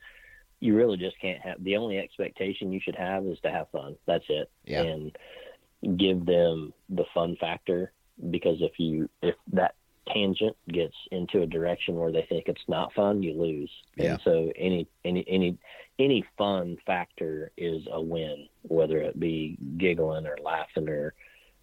[0.60, 3.96] you really just can't have the only expectation you should have is to have fun
[4.06, 4.84] that's it Yeah.
[4.84, 5.18] and
[5.98, 7.92] give them the fun factor
[8.30, 9.74] because if you if that
[10.08, 13.72] tangent gets into a direction where they think it's not fun, you lose.
[13.96, 14.14] Yeah.
[14.14, 15.58] And so any any any
[16.00, 21.14] any fun factor is a win, whether it be giggling or laughing or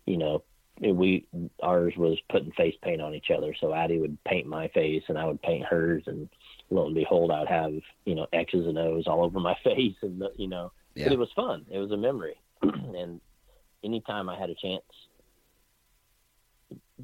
[0.07, 0.43] you know
[0.81, 1.27] we
[1.63, 3.55] ours was putting face paint on each other.
[3.61, 6.29] So Addie would paint my face and I would paint hers, and
[6.71, 7.73] lo and behold, I'd have
[8.05, 11.05] you know X's and O's all over my face, and you know, Yeah.
[11.07, 11.67] but it was fun.
[11.71, 13.21] It was a memory, and
[13.83, 14.83] anytime I had a chance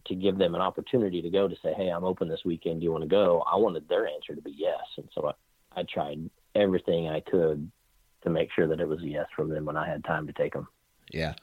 [0.07, 2.81] to give them an opportunity to go to say, "Hey, I'm open this weekend.
[2.81, 5.29] Do you want to go?" I wanted their answer to be yes, and so
[5.77, 7.70] I, I tried everything I could
[8.22, 10.33] to make sure that it was a yes from them when I had time to
[10.33, 10.66] take them.
[11.12, 11.35] Yeah.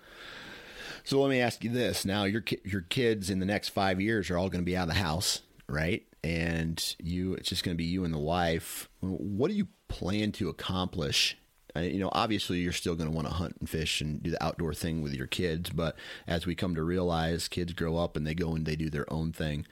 [1.04, 4.30] So let me ask you this: Now, your your kids in the next five years
[4.30, 6.06] are all going to be out of the house, right?
[6.24, 8.89] And you, it's just going to be you and the wife.
[8.99, 11.38] What do you plan to accomplish?
[11.76, 14.43] You know, obviously, you're still going to want to hunt and fish and do the
[14.43, 15.70] outdoor thing with your kids.
[15.70, 15.95] But
[16.28, 19.12] as we come to realize, kids grow up and they go and they do their
[19.12, 19.66] own thing.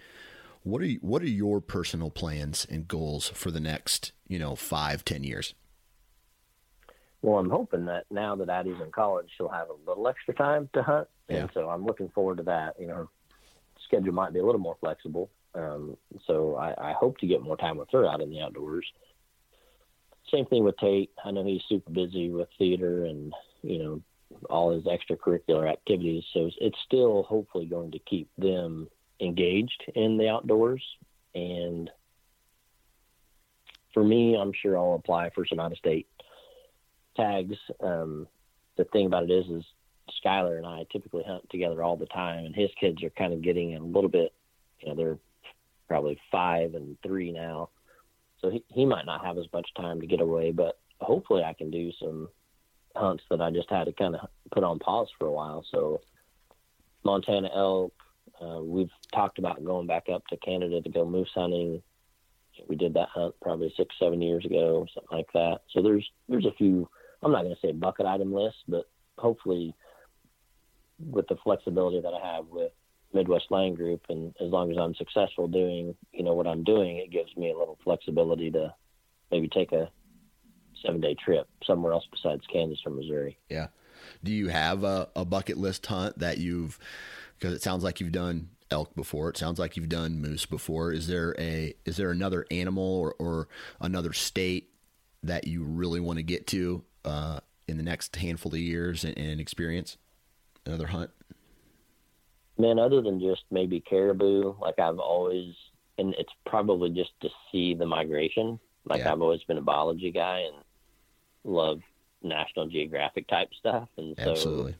[0.63, 4.55] What are you, what are your personal plans and goals for the next, you know,
[4.55, 5.53] five, ten years?
[7.21, 10.69] Well, I'm hoping that now that Addie's in college, she'll have a little extra time
[10.73, 11.37] to hunt, Yeah.
[11.37, 12.79] and so I'm looking forward to that.
[12.79, 13.07] You know, her
[13.85, 17.57] schedule might be a little more flexible, um, so I, I hope to get more
[17.57, 18.85] time with her out in the outdoors.
[20.31, 21.11] Same thing with Tate.
[21.25, 24.01] I know he's super busy with theater and you know
[24.49, 28.87] all his extracurricular activities, so it's still hopefully going to keep them
[29.19, 30.83] engaged in the outdoors.
[31.35, 31.89] And
[33.93, 36.07] for me, I'm sure I'll apply for some out of state
[37.19, 37.57] tags.
[37.81, 38.27] Um,
[38.77, 39.65] the thing about it is, is
[40.23, 43.41] Skylar and I typically hunt together all the time, and his kids are kind of
[43.41, 44.33] getting a little bit,
[44.79, 45.17] you know, they're
[45.87, 47.69] probably five and three now,
[48.41, 51.53] so he he might not have as much time to get away, but hopefully I
[51.53, 52.29] can do some
[52.95, 55.65] hunts that I just had to kind of put on pause for a while.
[55.71, 56.01] So
[57.03, 57.93] Montana elk,
[58.41, 61.81] uh, we've talked about going back up to Canada to go moose hunting.
[62.67, 65.59] We did that hunt probably six, seven years ago, something like that.
[65.71, 66.89] So there's there's a few.
[67.21, 68.85] I'm not going to say bucket item list, but
[69.17, 69.75] hopefully,
[70.99, 72.71] with the flexibility that I have with
[73.13, 76.97] Midwest Land Group, and as long as I'm successful doing, you know, what I'm doing,
[76.97, 78.73] it gives me a little flexibility to
[79.31, 79.89] maybe take a
[80.85, 83.37] seven day trip somewhere else besides Kansas or Missouri.
[83.49, 83.67] Yeah.
[84.23, 86.79] Do you have a, a bucket list hunt that you've,
[87.37, 89.29] because it sounds like you've done elk before.
[89.29, 90.91] It sounds like you've done moose before.
[90.91, 93.47] Is there a, is there another animal or, or
[93.81, 94.69] another state
[95.23, 99.17] that you really want to get to uh, in the next handful of years and,
[99.17, 99.97] and experience
[100.65, 101.11] another hunt?
[102.57, 105.53] Man, other than just maybe caribou, like I've always,
[105.97, 108.59] and it's probably just to see the migration.
[108.85, 109.13] Like Yeah.
[109.13, 110.63] I've always been a biology guy and
[111.43, 111.79] love
[112.21, 114.75] National Geographic type stuff, and so Absolutely.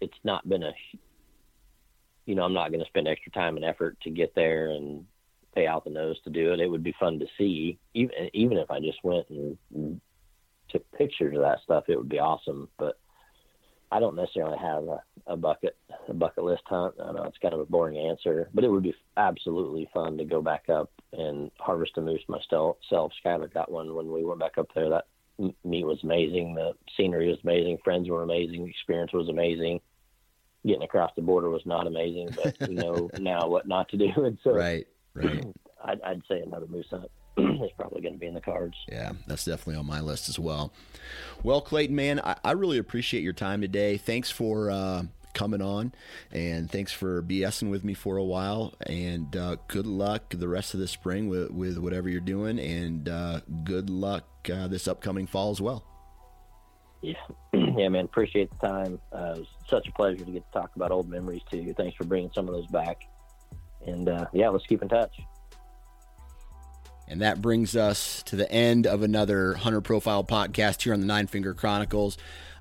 [0.00, 0.72] it's not been a,
[2.24, 5.04] you know, I'm not going to spend extra time and effort to get there and
[5.54, 6.60] pay out the nose to do it.
[6.60, 10.00] It would be fun to see, even even if I just went and
[10.68, 12.68] took pictures of that stuff, it would be awesome.
[12.78, 12.98] But
[13.92, 15.76] I don't necessarily have a, a bucket
[16.08, 16.94] a bucket list hunt.
[17.00, 20.24] I know it's kind of a boring answer, but it would be absolutely fun to
[20.24, 22.76] go back up and harvest a moose myself.
[22.92, 24.90] Skylar got one when we went back up there.
[24.90, 25.04] That
[25.64, 26.54] meat was amazing.
[26.54, 27.78] The scenery was amazing.
[27.84, 28.64] Friends were amazing.
[28.64, 29.80] The experience was amazing.
[30.66, 34.08] Getting across the border was not amazing, but you know now what not to do.
[34.16, 34.86] And so Right.
[35.14, 35.44] Right.
[35.84, 37.10] I'd, I'd say another moose hunt
[37.64, 38.76] is probably going to be in the cards.
[38.88, 40.72] Yeah, that's definitely on my list as well.
[41.42, 43.98] Well, Clayton, man, I, I really appreciate your time today.
[43.98, 45.02] Thanks for uh,
[45.34, 45.92] coming on,
[46.32, 48.74] and thanks for BSing with me for a while.
[48.86, 53.08] And uh, good luck the rest of the spring with, with whatever you're doing, and
[53.08, 55.84] uh, good luck uh, this upcoming fall as well.
[57.02, 57.14] Yeah,
[57.52, 58.06] yeah, man.
[58.06, 59.00] Appreciate the time.
[59.12, 61.74] Uh, it was such a pleasure to get to talk about old memories to you.
[61.74, 63.02] Thanks for bringing some of those back.
[63.86, 65.12] And uh, yeah, let's keep in touch.
[67.08, 71.06] And that brings us to the end of another Hunter Profile podcast here on the
[71.06, 72.18] Nine Finger Chronicles.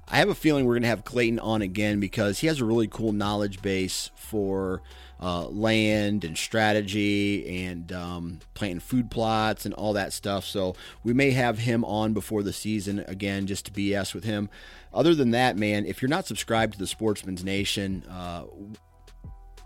[0.08, 2.66] I have a feeling we're going to have Clayton on again because he has a
[2.66, 4.84] really cool knowledge base for
[5.20, 10.46] uh, land and strategy and um, planting food plots and all that stuff.
[10.46, 14.50] So we may have him on before the season again just to BS with him.
[14.94, 18.44] Other than that, man, if you're not subscribed to the Sportsman's Nation, uh,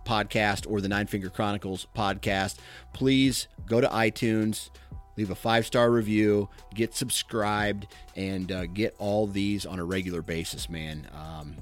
[0.10, 2.56] podcast or the Nine Finger Chronicles podcast,
[2.94, 4.72] please go to iTunes,
[5.18, 7.86] leave a five star review, get subscribed,
[8.16, 11.08] and uh, get all these on a regular basis, man.
[11.14, 11.58] Um,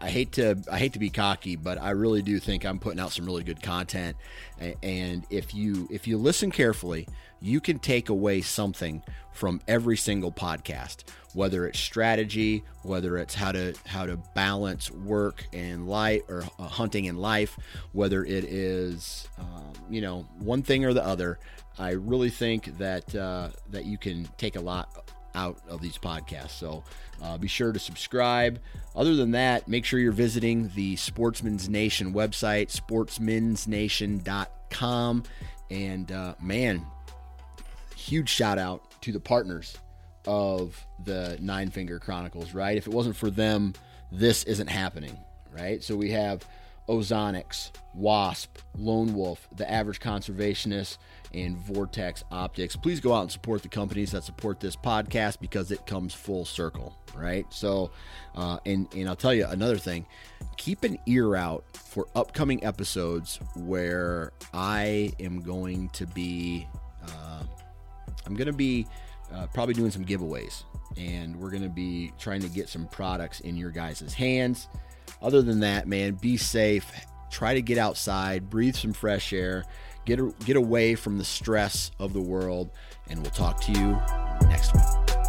[0.00, 2.98] I hate to I hate to be cocky, but I really do think I'm putting
[2.98, 4.16] out some really good content.
[4.82, 7.06] And if you if you listen carefully,
[7.42, 13.52] you can take away something from every single podcast, whether it's strategy, whether it's how
[13.52, 17.58] to how to balance work and life or uh, hunting and life,
[17.92, 21.38] whether it is um, you know one thing or the other.
[21.78, 26.50] I really think that uh, that you can take a lot out of these podcasts.
[26.50, 26.84] So
[27.22, 28.60] uh, be sure to subscribe.
[28.94, 35.22] Other than that, make sure you're visiting the Sportsman's Nation website, sportsmansnation.com.
[35.70, 36.84] And uh, man,
[38.02, 39.76] huge shout out to the partners
[40.26, 42.76] of the Nine Finger Chronicles, right?
[42.76, 43.74] If it wasn't for them,
[44.10, 45.16] this isn't happening,
[45.52, 45.82] right?
[45.82, 46.44] So we have
[46.88, 50.98] Ozonics, Wasp, Lone Wolf, The Average Conservationist,
[51.32, 52.76] and Vortex Optics.
[52.76, 56.44] Please go out and support the companies that support this podcast because it comes full
[56.44, 57.46] circle, right?
[57.50, 57.90] So,
[58.34, 60.06] uh, and and I'll tell you another thing:
[60.56, 66.66] keep an ear out for upcoming episodes where I am going to be,
[67.04, 67.44] uh,
[68.26, 68.86] I'm going to be
[69.32, 70.64] uh, probably doing some giveaways,
[70.96, 74.68] and we're going to be trying to get some products in your guys' hands.
[75.20, 76.90] Other than that, man, be safe.
[77.30, 79.64] Try to get outside, breathe some fresh air,
[80.04, 82.70] get get away from the stress of the world,
[83.08, 83.98] and we'll talk to you
[84.48, 85.21] next week.